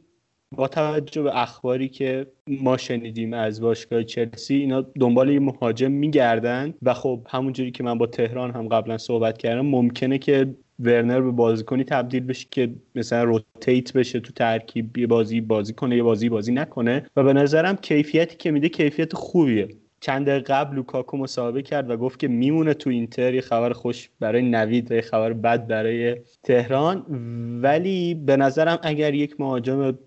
[0.56, 6.74] با توجه به اخباری که ما شنیدیم از باشگاه چلسی اینا دنبال یه مهاجم میگردن
[6.82, 11.30] و خب همونجوری که من با تهران هم قبلا صحبت کردم ممکنه که ورنر به
[11.30, 16.28] بازیکنی تبدیل بشه که مثلا روتیت بشه تو ترکیب یه بازی بازی کنه یه بازی
[16.28, 17.06] بازی نکنه.
[17.16, 19.68] و به نظرم کیفیتی که میده کیفیت خوبیه.
[20.04, 24.42] چند قبل لوکاکو مصاحبه کرد و گفت که میمونه تو اینتر یه خبر خوش برای
[24.42, 27.06] نوید و یه خبر بد برای تهران.
[27.62, 29.98] ولی به نظرم اگر یک مهاجم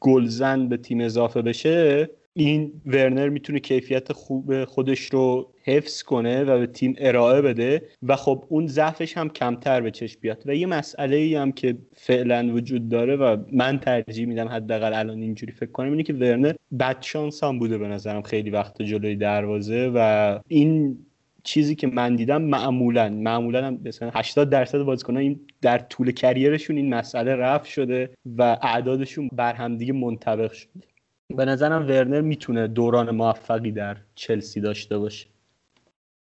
[0.00, 6.58] گلزن به تیم اضافه بشه این ورنر می‌تونه کیفیت خوب خودش رو حفظ کنه و
[6.58, 10.42] به تیم ارائه بده و خب اون ضعفش هم کمتر به چشم بیاد.
[10.46, 15.22] و یه مسئله ای هم که فعلا وجود داره و من ترجیح میدم حداقل الان
[15.22, 19.16] اینجوری فکر کنم اینه که ورنر بد شانس هم بوده به نظرم خیلی وقت جلوی
[19.16, 20.98] دروازه و این
[21.44, 26.76] چیزی که من دیدم معمولا معمولا هم مثلا 80 درصد بازیکنان این در طول کریرشون
[26.76, 30.91] این مسئله رفع شده و اعدادشون بر همدیگه منطبق شده.
[31.36, 35.26] به نظرم ورنر می‌تونه دوران موفقی در چلسی داشته باشه.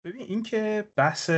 [0.04, 1.30] ببین این که بحث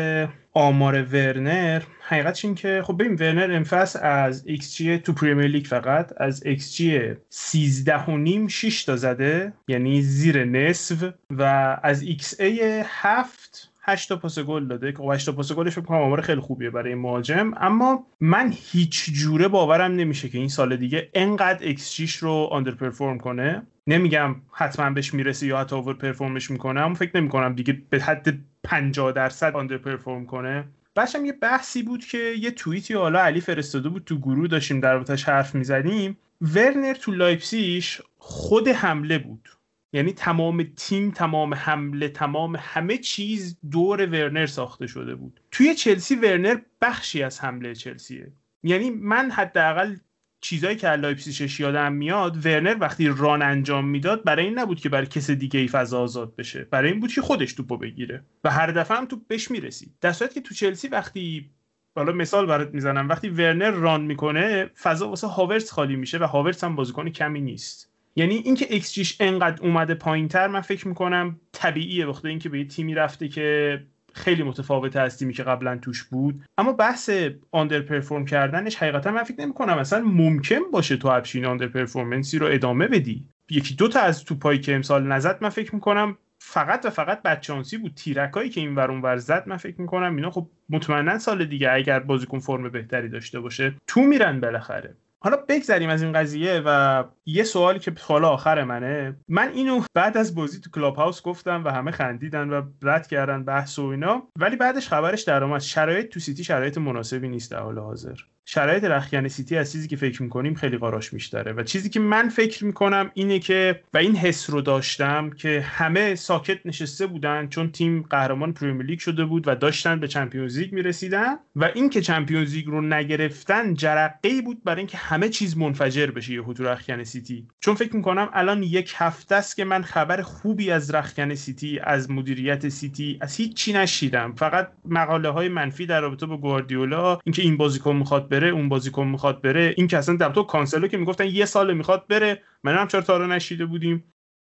[0.53, 6.13] آمار ورنر حقیقتش این که خب ببین ورنر امفصل از جی تو پریمیر لیگ فقط
[6.17, 11.43] از جی 13 و نیم 6 تا زده یعنی زیر نصف و
[11.83, 12.03] از
[12.41, 16.21] ای 7 8 تا پاس گل داده که 8 تا پاس گلش فکر کنم آمار
[16.21, 17.55] خیلی خوبیه برای مهاجم.
[17.57, 23.63] اما من هیچ جوره باورم نمیشه که این سال دیگه انقدر xG رو underperform کنه.
[23.87, 28.39] نمیگم حتما بهش می‌رسه یا حتی overperform ش می‌کنه اما فکر نمی‌کنم دیگه به حد
[28.65, 30.65] 50 درصد underperform کنه.
[30.97, 35.05] بعدشم یه بحثی بود که یه توییتی حالا علی فرستاده بود تو گروه داشتیم داشتیم
[35.27, 36.19] حرف می‌زدیم.
[36.41, 39.49] ورنر تو لایپزیگ خود حمله بود.
[39.93, 45.41] یعنی تمام تیم تمام حمله تمام همه چیز دور ورنر ساخته شده بود.
[45.51, 48.33] توی چلسی ورنر بخشی از حمله چلسیه.
[48.63, 49.97] یعنی من حداقل
[50.41, 55.07] چیزایی که لایپزیگش یادم میاد ورنر وقتی run انجام می‌داد برای این نبود که برای
[55.07, 56.65] کس دیگه ای فضا آزاد بشه.
[56.65, 58.25] برای این بود که خودش توپو بگیره.
[58.45, 59.95] و هر دفعه هم توپ بهش می‌رسید.
[60.01, 61.51] در صورتی که تو چلسی وقتی
[61.97, 66.65] حالا مثال برات می‌زنم وقتی ورنر run می‌کنه فضا واسه هاورس خالی میشه و هاورس
[66.65, 67.92] هم بازیکن کمی نیست.
[68.17, 72.65] یعنی اینکه ایکس جیش انقدر اومده پایینتر من فکر می‌کنم طبیعیه بخاطر اینکه به یه
[72.65, 73.81] تیمی رفته که
[74.15, 76.43] خیلی متفاوته از تیمی که قبلا توش بود.
[76.59, 77.11] اما بحث
[77.51, 79.79] underperform کردنش حقیقتا من فکر نمی‌کنم.
[79.79, 83.25] اصلا ممکن باشه تو همچین underperformance ی رو ادامه بدی.
[83.51, 87.79] یکی دو تا از توپایی که امسال نزد من فکر می‌کنم فقط و فقط بدشانسی
[87.79, 87.95] بود.
[87.95, 92.39] تیرکایی که این ور زد من فکر می‌کنم اینا خب مطمئنا سال دیگه اگر بازیکن
[92.39, 94.97] فرم بهتری داشته باشه تو میرن بالاخره.
[95.25, 99.17] حالا بگذریم از این قضیه و یه سوالی که حالا آخر منه.
[99.29, 103.79] من اینو بعد از بازی تو کلاب‌هاوس گفتم و همه خندیدن و رد کردن بحث
[103.79, 105.61] و اینا ولی بعدش خبرش در اومد.
[105.61, 108.15] شرایط تو سیتی شرایط مناسبی نیست در حال حاضر.
[108.45, 112.29] شرایط رختکن سیتی از چیزی که فکر می‌کنیم خیلی قاراش میشتره و چیزی که من
[112.29, 117.71] فکر می‌کنم اینه که و این حس رو داشتم که همه ساکت نشسته بودن چون
[117.71, 122.55] تیم قهرمان پریمیر لیگ شده بود و داشتن به چمپیونز لیگ می‌رسیدن و اینکه چمپیونز
[122.55, 127.05] لیگ رو نگرفتن جرقه ای بود برای اینکه همه چیز منفجر بشه یه تو رختکن
[127.05, 127.47] سیتی.
[127.61, 132.11] چون فکر می‌کنم الان یک هفته است که من خبر خوبی از رختکن سیتی از
[132.11, 134.35] مدیریت سیتی از هیچ چی نشنیدم.
[134.35, 139.07] فقط مقاله های منفی در رابطه با گواردیولا اینکه این بازیکن می‌خواد بره اون بازیکن
[139.07, 139.75] می‌خواد بره.
[139.77, 142.43] این که اصلا در تو کانسلو که می‌گفتن یه سال می‌خواد بره.
[142.65, 144.05] من هم چرا تا نشیده بودیم.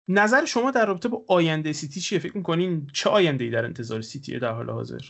[0.08, 4.02] نظر شما در رابطه با آینده سیتی چیه؟ فکر می‌کنین چه آینده ای در انتظار
[4.02, 5.02] سیتیه در حال حاضر؟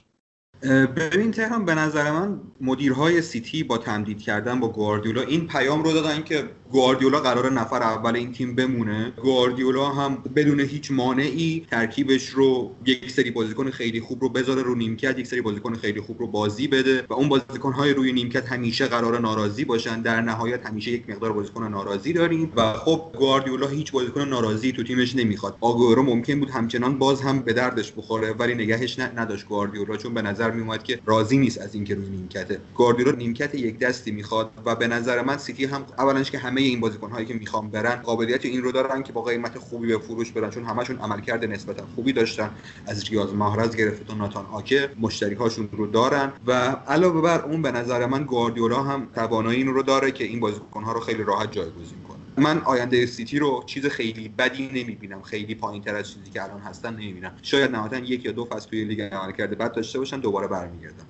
[0.96, 5.94] ببین تهران به نظر من مدیرهای سیتی با تمدید کردن با گواردیولا این پیام رو
[5.94, 9.14] دادن که گواردیولا قرار نفر اول این تیم بمونه.
[9.24, 14.76] گواردیولا هم بدون هیچ مانعی ترکیبش رو یک سری بازیکن خیلی خوب رو بذاره رو
[14.76, 18.88] نیمکت یک سری بازیکن خیلی خوب رو بازی بده و اون بازیکن‌های روی نیمکت همیشه
[18.88, 20.02] قرار ناراضی باشن.
[20.02, 24.84] در نهایت همیشه یک مقدار بازیکن ناراضی داریم و خب گواردیولا هیچ بازیکن ناراضی تو
[24.84, 25.58] تیمش نمی‌خواد.
[25.62, 30.22] آگورو ممکن بود همچنان باز هم به دردش بخوره ولی نگهش نداشت گواردیولا چون به
[30.22, 34.76] نظر میومد که راضی نیست از اینکه روی نیمکته گواردیولا نیمکت یک دستی می‌خواد و
[34.76, 38.46] به نظر من سیتی هم اولش که همه این بازیکن هایی که می‌خوام برن قابلیت
[38.46, 42.14] این رو دارن که با قیمت خوبی به فروش برن چون همشون عملکرد نسبتا خوبی
[42.14, 42.52] داشتن.
[42.88, 46.52] از ریاض ماهرز گرفته تا ناتان آکه مشتری هاشون رو دارن و
[46.88, 50.84] علاوه بر اون به نظر من گواردیولا هم توانایی این رو داره که این بازیکن
[50.84, 52.04] ها رو خیلی راحت جایگزین
[52.38, 55.22] من آینده سیتی رو چیز خیلی بدی نمی‌بینم.
[55.22, 57.38] خیلی پایین تر از چیزی که الان هستن نمی‌بینم.
[57.42, 61.06] شاید نهایتا یک یا دو فصل توی لیگ عمل کرده بعد داشته باشن دوباره برمیگردم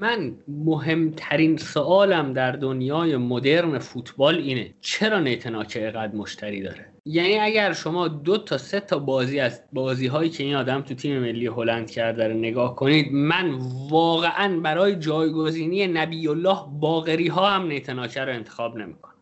[0.00, 7.72] من مهمترین سوالم در دنیای مدرن فوتبال اینه چرا نیتناکه قد مشتری داره؟ یعنی اگر
[7.72, 11.46] شما دو تا سه تا بازی از بازی هایی که این آدم تو تیم ملی
[11.46, 13.58] هلند کرده رو نگاه کنید من
[13.90, 19.15] واقعا برای جایگزینی نبی الله باقری ها هم نیتناکه رو انتخاب نمی‌کنم.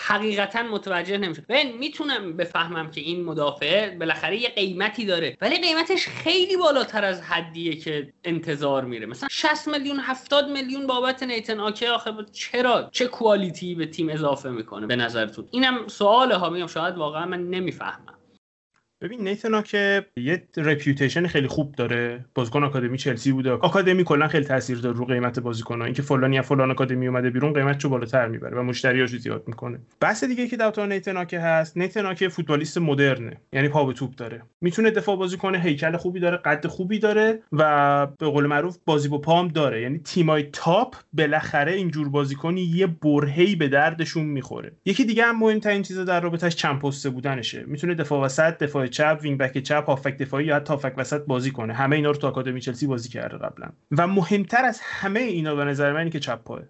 [0.00, 6.08] حقیقتا متوجه نمیشه ببین می‌تونم بفهمم که این مدافع بالاخره یه قیمتی داره ولی قیمتش
[6.08, 9.06] خیلی بالاتر از حدیه که انتظار میره.
[9.06, 14.50] مثلا 60 میلیون 70 میلیون بابت نیتن آکه آخه چرا؟ چه کوالیتی به تیم اضافه
[14.50, 18.17] می‌کنه به نظرتون؟ اینم سواله ها میگم شاید واقعا من نمی‌فهمم.
[19.00, 22.24] ببین نیتن آکه یه reputation خیلی خوب داره.
[22.34, 23.50] بازیکن آکادمی چلسی بوده.
[23.50, 27.52] آکادمی کلا خیلی تاثیر داره رو قیمت بازیکن‌ها اینکه فلانی از فلان آکادمی اومده بیرون
[27.52, 29.78] قیمتشو بالاتر می‌بره و مشتریاشو زیاد می‌کنه.
[30.00, 33.36] بحث دیگه که در نیتن آکه هست نیتن آکه فوتبالیست مدرنه.
[33.52, 34.42] یعنی پا به توپ داره.
[34.60, 39.08] می‌تونه دفاع بازی کنه هیکل خوبی داره قد خوبی داره و به قول معروف بازی
[39.08, 39.82] با پام داره.
[39.82, 44.72] یعنی تیمای top بالاخره اینجور بازیکنی یه برهه‌ای به دردشون می‌خوره.
[44.84, 47.64] یکی دیگه هم مهمترین چیزا در رابطش چند پسته بودنشه.
[47.66, 51.50] می‌تونه دفاع وسط دفاع چپ wing back چپ هافبک دفاعی یا حتی هافبک وسط بازی
[51.50, 51.74] کنه.
[51.74, 53.68] همه اینا رو تو آکادمی چلسی بازی کرده قبلا.
[53.90, 56.60] و مهمتر از همه اینا به نظر من که چپ پاه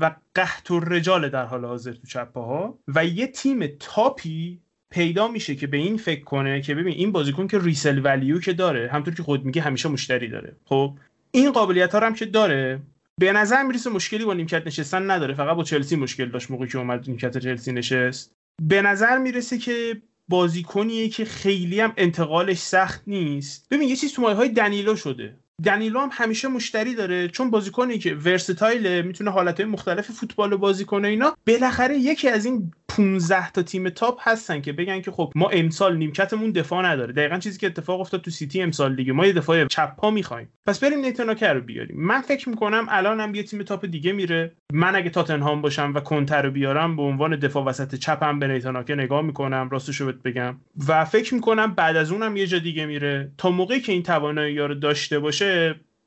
[0.00, 4.60] و قحط الرجال در حال حاضر تو چپ پاها و یه تیم top ی
[4.90, 8.52] پیدا میشه که به این فکر کنه که ببین این بازیکن که resale value که
[8.52, 10.56] داره همطور که خود میگه همیشه مشتری داره.
[10.64, 10.92] خب
[11.30, 12.80] این قابلیت ها هم که داره
[13.20, 15.34] به نظر می‌رسه مشکلی با نیمکت نشستن نداره.
[15.34, 18.32] فقط با چلسی مشکل داشت موقعی که اومد نیمکت چلسی نشست.
[18.62, 23.68] به نظر می‌رسه که بازیکنیه که خیلی هم انتقالش سخت نیست.
[23.70, 25.43] ببین یه چیز تو مایه های دنیلو شده.
[25.64, 27.28] دنیلو هم همیشه مشتری داره.
[27.28, 32.72] چون بازیکنی که versatile می‌تونه حالتهای مختلف فوتبال بازی کنه اینا بالاخره یکی از این
[32.88, 37.12] 15 تا تیم top هستن که بگن که خب ما امسال نیمکتمون دفاع نداره.
[37.12, 39.12] دقیقا چیزی که اتفاق افتاد تو سیتی امسال دیگه.
[39.12, 40.48] ما یه دفاع چپ پا می‌خوایم.
[40.66, 41.96] پس بریم نیتن آکه رو بیاریم.
[41.98, 44.52] من فکر می‌کنم الان هم یه تیم top دیگه میره.
[44.72, 48.70] من اگه تاتنهام باشم و کنته رو بیارم به عنوان دفاع وسط چپم به نیتن
[48.70, 49.68] آکه نگاه می‌کنم.
[49.72, 50.56] راستشو بهت بگم.
[50.88, 53.32] و فکر می‌کنم بعد از اونم یه جا دیگه میره.
[53.38, 55.43] تا موقعی که این توانایی رو داشته باشه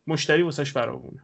[0.07, 1.23] مشتری واسش فراوونه.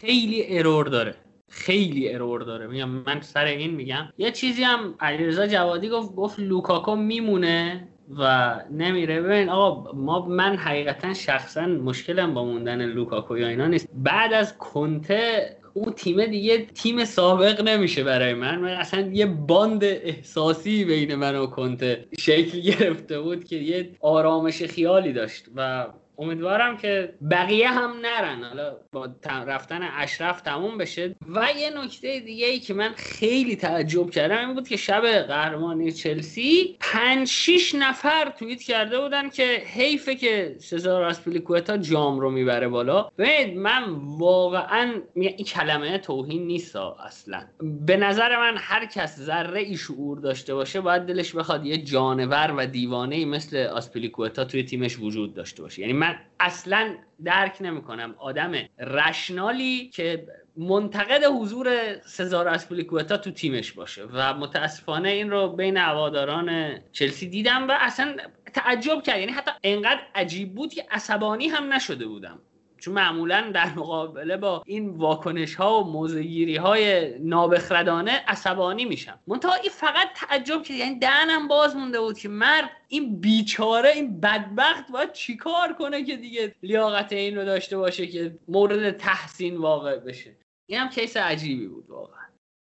[0.00, 1.14] خیلی error داره.
[1.48, 2.66] خیلی error داره.
[2.66, 4.12] میگم من سر این میگم.
[4.18, 7.88] یه چیزی هم علیرضا جوادی گفت گفت لوکاکو میمونه
[8.18, 9.20] و نمیره.
[9.20, 13.88] ببین آقا ما من حقیقتا شخصا مشکلم با موندن لوکاکو یا اینا نیست.
[13.94, 18.58] بعد از کنته اون تیم دیگه تیم سابق نمیشه برای من.
[18.58, 24.62] من اصلا یه bond احساسی بین من و کنته شکل گرفته بود که یه آرامش
[24.62, 25.86] خیالی داشت و
[26.18, 28.44] امیدوارم که بقیه هم نرن.
[28.44, 31.14] حالا با رفتن اشرف تموم بشه.
[31.34, 35.92] و یه نکته دیگه ای که من خیلی تعجب کردم این بود که شب قهرمانی
[35.92, 42.68] چلسی پنج شیش نفر توییت کرده بودن که حیفه که سزار اسپلیکوتا جام رو می‌بره
[42.68, 43.08] بالا.
[43.18, 43.84] ببینید من
[44.18, 47.42] واقعا این کلمه توهین نیست اصلا.
[47.86, 52.54] به نظر من هر کس ذره ای شعور داشته باشه باید دلش بخواد یه جانور
[52.56, 55.82] و دیوانه مثل آسپلیکوتا توی تیمش وجود داشته باشه.
[55.82, 58.14] یعنی من اصلا درک نمی‌کنم.
[58.18, 60.26] آدم رشنالی که
[60.56, 64.02] منتقد حضور سزار اسپلیکوتا تو تیمش باشه.
[64.12, 68.16] و متاسفانه این رو بین هواداران چلسی دیدم و اصلا
[68.54, 72.40] تعجب کرد یعنی حتی انقدر عجیب بود که عصبانی هم نشده بودم.
[72.84, 79.18] چون معمولا در مقابله با این واکنش ها و موزگیری های نابخردانه عصبانی میشم.
[79.26, 84.20] منتها این فقط تعجب کرد یعنی دهنم باز مونده بود که مرد این بیچاره این
[84.20, 89.96] بدبخت باید چیکار کنه که دیگه لیاقت این رو داشته باشه که مورد تحسین واقع
[89.98, 90.36] بشه.
[90.68, 92.24] این هم کیس عجیبی بود واقعا.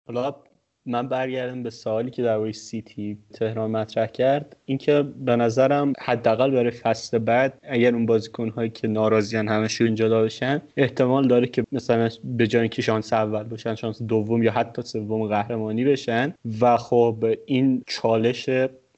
[0.07, 0.35] حالا
[0.85, 4.55] من برگردم به سوالی که در سیتی تهران مطرح کرد.
[4.65, 10.23] اینکه به نظرم حداقل برای فصل بعد اگر اون بازیکن هایی که ناراضیان همشون جدا
[10.23, 14.81] بشن احتمال داره که مثلا به جای اینکه شانس اول باشن شانس دوم یا حتی
[14.81, 16.33] سوم قهرمانی بشن.
[16.61, 18.49] و خب این چالش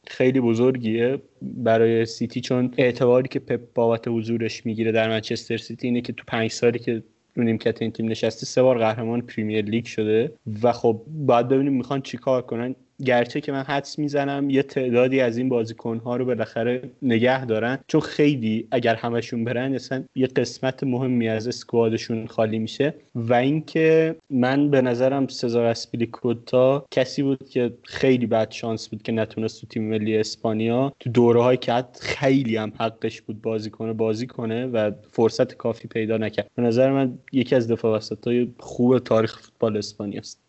[0.08, 6.02] خیلی بزرگیه برای سیتی چون اعتباری که پپ بابت حضورش می‌گیره در منچستر سیتی اینه
[6.02, 7.04] که تو پنج سالی که
[7.44, 10.34] نیمکت این تیم نشسته سه بار قهرمان پریمیر لیگ شده
[10.64, 12.76] و خب باید ببینیم می‌خوان چیکار کنن.
[13.06, 17.80] گرچه که من حدس می‌زنم یه تعدادی از این بازیکنها رو بالاخره نگه دارن.
[17.88, 22.94] چون خیلی اگر همشون برن اصلا یه قسمت مهمی از squad شون خالی میشه.
[23.16, 29.12] و اینکه من به نظرم سزار اسپیلیکوتا کسی بود که خیلی بد شانس بود که
[29.12, 33.94] نتونست تو تیم ملی اسپانیا تو دوره های که خیلی هم حقش بود بازی کنه
[33.94, 36.48] بازی کنه و فرصت کافی پیدا نکرد.
[36.56, 40.47] به نظر من یکی از دفاع های خوب تاریخ فوتبال اسپانیا است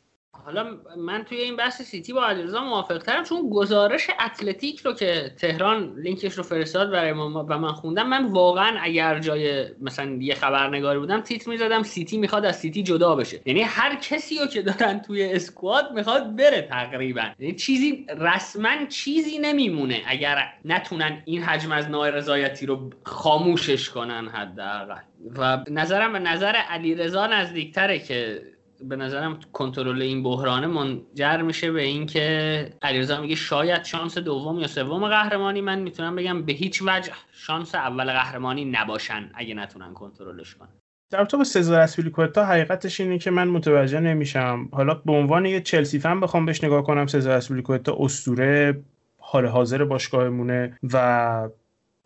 [0.49, 5.31] حالا من توی این بحث سیتی با علیرضا موافق ترم چون گزارش اتلتیک رو که
[5.39, 10.35] تهران لینکش رو فرستاد برای ما و من خوندم من واقعا اگر جای مثلا یه
[10.35, 13.41] خبرنگاری بودم تیتر می‌زدم سیتی می‌خواد از سیتی جدا بشه.
[13.47, 17.25] یعنی هر کسی رو که دارن توی squad می‌خواد بره تقریبا.
[17.39, 25.01] یعنی چیزی رسما چیزی نمیمونه اگر نتونن این حجم از نارضایتی رو خاموشش کنن حداقل.
[25.39, 28.43] و نظرم به نظر علیرضا نزدیکتره که
[28.83, 34.67] به نظرم کنترل این بحرانه منجر میشه به اینکه علیرضا میگه شاید شانس دوم یا
[34.67, 35.61] سوم قهرمانی.
[35.61, 40.69] من می‌تونم بگم به هیچ وجه شانس اول قهرمانی نباشن اگه نتونن کنترلش کنن.
[41.11, 44.69] در تو به سزار اسپیلیکوتا حقیقتش اینه که من متوجه نمیشم.
[44.73, 48.81] حالا به عنوان یه چلسی فن بخوام بهش نگاه کنم سزار اسپیلیکوتا اسطوره
[49.19, 51.49] حال حاضر باشگاهمونه و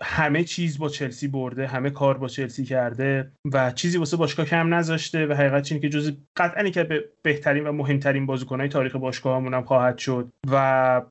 [0.00, 4.74] همه چیز با چلسی برده همه کار با چلسی کرده و چیزی واسه باشگاه کم
[4.74, 9.54] نذاشته و حقیقت اینه که جز قطعا که به بهترین و مهمترین بازیکنهای تاریخ باشگاهمون
[9.54, 10.32] هم خواهد شد.
[10.50, 10.56] و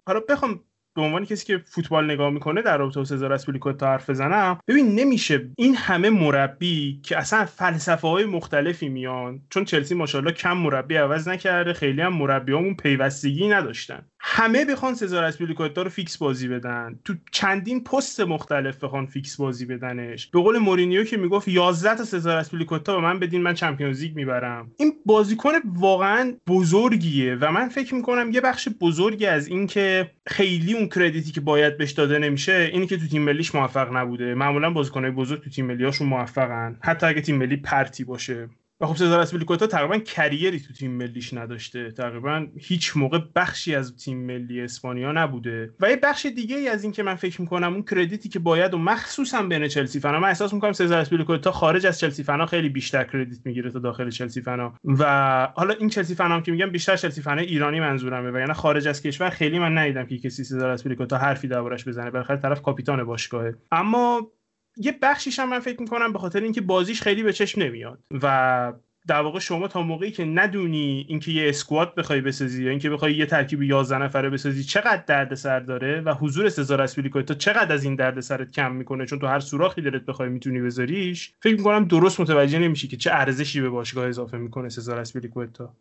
[0.07, 0.59] حالا بخوام
[0.95, 4.95] به عنوان کسی که فوتبال نگاه می‌کنه در رابطه با سزار اسپلیکوتا حرف بزنم ببین
[4.95, 10.95] نمیشه این همه مربی که اصلا فلسفه های مختلفی میان چون چلسی ماشاءالله کم مربی
[10.95, 14.05] عوض نکرده خیلی هم مربیامون پیوستگی نداشتن.
[14.23, 16.99] همه بخوان سزار اسپلیکوتا رو فیکس بازی بدن.
[17.05, 20.27] تو چندین پست مختلف بخوان فیکس بازی بدنش.
[20.27, 24.15] به قول مورینیو که می‌گفت 11 تا سزار اسپلیکوتا به من بدین من چمپیونز لیگ
[24.15, 24.71] می‌برم.
[24.77, 30.73] این بازیکن واقعا بزرگیه و من فکر می‌کنم یه بخش بزرگی از این که خیلی
[30.81, 34.35] اون credit ی که باید بهش داده نمیشه اینی که تو تیم ملیش موفق نبوده.
[34.35, 36.77] معمولا بازیکنای بزرگ تو تیم ملیاشون موفقن.
[36.81, 38.49] حتی اگه تیم ملی پرتی باشه.
[38.81, 41.91] و خب سزار اسپلیکوتا تقریبا career ی تو تیم ملیش نداشته.
[41.91, 45.73] تقریبا هیچ موقع بخشی از تیم ملی اسپانیا نبوده.
[45.79, 48.39] و یه بخش دیگه ای از این که من فکر می‌کنم اون credit ی که
[48.39, 52.45] باید و مخصوصا بین چلسی فنا من احساس می‌کنم سزار اسپلیکوتا خارج از چلسی فنا
[52.45, 54.73] خیلی بیشتر credit می‌گیره تا داخل چلسی فنا.
[54.83, 58.87] و حالا این چلسی فنا که میگم بیشتر چلسی فنا ایرانی منظورمه و یعنی خارج
[58.87, 62.11] از کشور خیلی من ندیدم که کسی سزار اسپلیکوتا حرفی دربارش بزنه.
[62.11, 63.55] بالاخره طرف کاپیتان باشگاهه.
[63.71, 64.31] اما
[64.77, 68.73] یه بخشیش هم من فکر می‌کنم به خاطر اینکه بازیش خیلی به چشم نمیاد و
[69.07, 73.15] در واقع شما تا موقعی که ندونی اینکه یه اسکواد بخوای بسازی یا اینکه بخوای
[73.15, 77.95] یه ترکیب 11 نفره بسازی چقدر دردسر داره و حضور سزار اسپیلیکوتا چقدر از این
[77.95, 82.59] دردسرت کم می‌کنه؟ چون تو هر سوراخی دلت بخوای می‌تونی بذاریش فکر می‌کنم درست متوجه
[82.59, 85.75] نمیشی که چه ارزشی به باشگاه اضافه می‌کنه سزار اسپیلیکوتا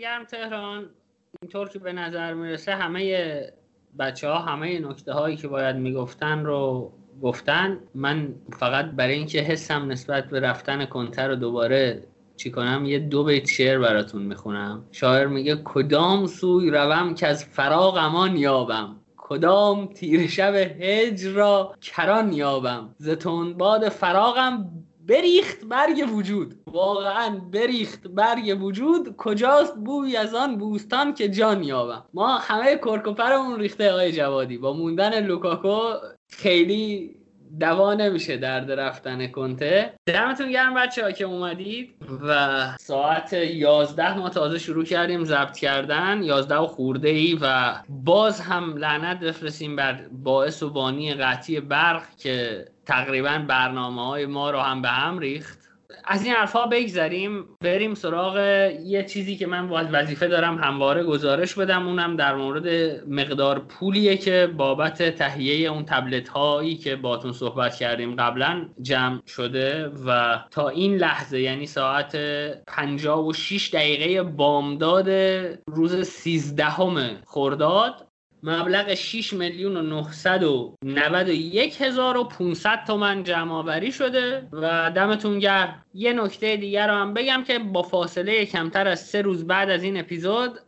[0.00, 0.90] گرم تهران.
[1.42, 3.42] اینطور که به نظر می‌رسه همه
[3.98, 6.92] بچه ها همه نکته هایی که باید می‌گفتن رو
[7.22, 12.02] گفتن من فقط برای اینکه حسم نسبت به رفتن کنتر رو دوباره
[12.36, 14.84] چی کنم یه دو بیت شعر براتون می‌خونم.
[14.92, 21.74] شاعر میگه کدام سوی روم که از فراغ امان یابم؟ کدام تیر شب هجر را
[21.80, 23.08] کران یابم؟ ز
[23.58, 24.70] باد فراغم
[25.08, 26.54] بریخت برگ وجود.
[26.66, 33.60] واقعا بریخت برگ وجود کجاست بوی از آن بوستان که جان یابم؟ ما همه کرکوپرمون
[33.60, 34.58] ریخته آقای جوادی.
[34.58, 35.78] با موندن لوکاکو
[36.30, 37.20] خیلی
[37.60, 39.92] دوا نمیشه درد رفتن کنته.
[40.06, 46.22] دمتون گرم بچه ها که اومدید و ساعت 11 ما تازه شروع کردیم ضبط کردن.
[46.22, 52.02] 11 و خورده ای و باز هم لعنت بفرستیم بر باعث و بانی قطعی برق
[52.16, 55.59] که تقریبا برنامه های ما رو هم به هم ریخت.
[56.04, 58.36] از این حرفها بگذریم بریم سراغ
[58.84, 61.86] یه چیزی که من وظیفه دارم همواره گزارش بدم.
[61.86, 62.66] اونم در مورد
[63.08, 69.92] مقدار پولیه که بابت تهیه اون تبلت هایی که باتون صحبت کردیم قبلا جمع شده
[70.06, 72.16] و تا این لحظه یعنی ساعت
[72.66, 75.08] 56 دقیقه بامداد
[75.66, 76.64] روز 13
[77.26, 78.09] خرداد
[78.42, 85.84] مبلغ 6 میلیون و 991 هزار و 500 تومن جمع آوری شده و دمتون گرم.
[85.94, 89.82] یه نکته دیگر رو هم بگم که با فاصله کمتر از سه روز بعد از
[89.82, 90.58] این اپیزود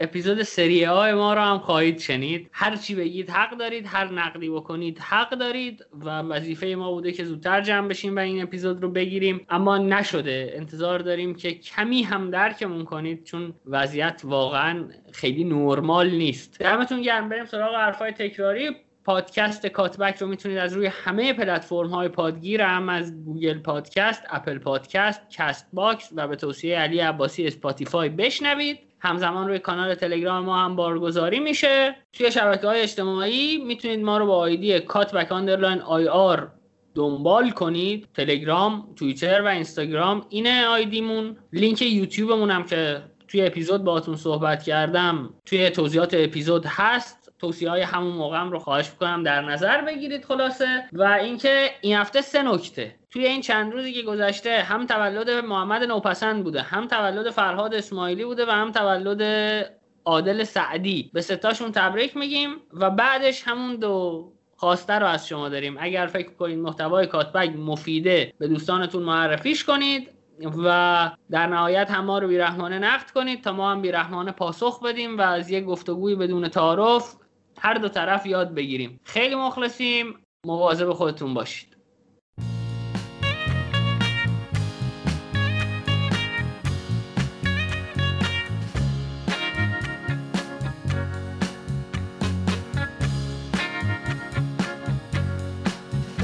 [0.00, 2.50] اپیزود سری آی ما رو هم خواهید شنید.
[2.52, 7.24] هر چی بگید حق دارید هر نقدی بکنید حق دارید و وظیفه ما بوده که
[7.24, 9.46] زودتر جمع بشیم و این اپیزود رو بگیریم.
[9.50, 10.52] اما نشده.
[10.54, 16.58] انتظار داریم که کمی هم درکمون کنید چون وضعیت واقعا خیلی نرمال نیست.
[16.60, 17.28] دمتون گرم.
[17.28, 18.70] بریم سراغ حرفای تکراری.
[19.08, 24.58] پادکست کات‌بک رو می‌تونید از روی همه پلتفرم های پادگیر هم از گوگل پادکست، اپل
[24.58, 28.78] پادکست، کست باکس و به توصیه علی عباسی اسپاتیفای بشنوید.
[29.00, 31.96] همزمان روی کانال تلگرام ما هم بارگذاری میشه.
[32.12, 36.50] توی شبکه های اجتماعی می‌تونید ما رو با ID کات‌بک underline IR
[36.94, 38.08] دنبال کنید.
[38.14, 45.34] تلگرام توییتر و اینستاگرام اینه آیدیمون لینک یوتیوبمون هم که توی اپیزود باهاتون صحبت کردم
[45.46, 47.17] توی توضیحات اپیزود هست.
[47.38, 50.84] توصیه های همون موقع رو خواهش می‌کنم در نظر بگیرید خلاصه.
[50.92, 52.94] و اینکه این هفته سه نکته.
[53.10, 58.24] توی این چند روزی که گذشته هم تولد محمد نوپسند بوده هم تولد فرهاد اسماعیلی
[58.24, 59.22] بوده و هم تولد
[60.04, 61.10] عادل سعدی.
[61.12, 65.76] به ستاشون تبریک میگیم و بعدش همون دو خواسته رو از شما داریم.
[65.80, 70.10] اگر فکر کنید محتوای کاتبگ مفیده به دوستانتون معرفیش کنید
[70.64, 75.18] و در نهایت هم ما رو بیرحمانه نقد کنید تا ما هم بیرحمانه پاسخ بدیم
[75.18, 77.14] و از یک گفتگوی بدون تعارف
[77.60, 79.00] هر دو طرف یاد بگیریم.
[79.04, 80.14] خیلی مخلصیم.
[80.46, 81.68] مواظب خودتون باشید.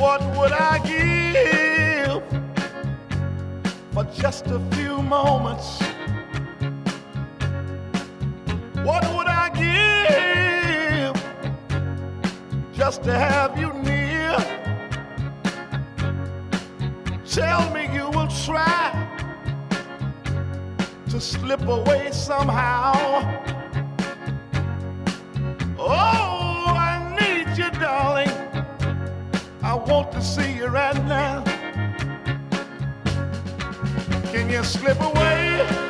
[0.04, 2.22] What would I give
[3.94, 5.68] for just a few moments?
[8.88, 9.33] What would I
[12.86, 14.36] just to have you near?
[17.24, 18.92] Tell me you will try
[21.08, 22.92] to slip away somehow.
[25.78, 28.34] Oh, I need you, darling.
[29.62, 31.42] I want to see you right now.
[34.30, 35.83] Can you slip away?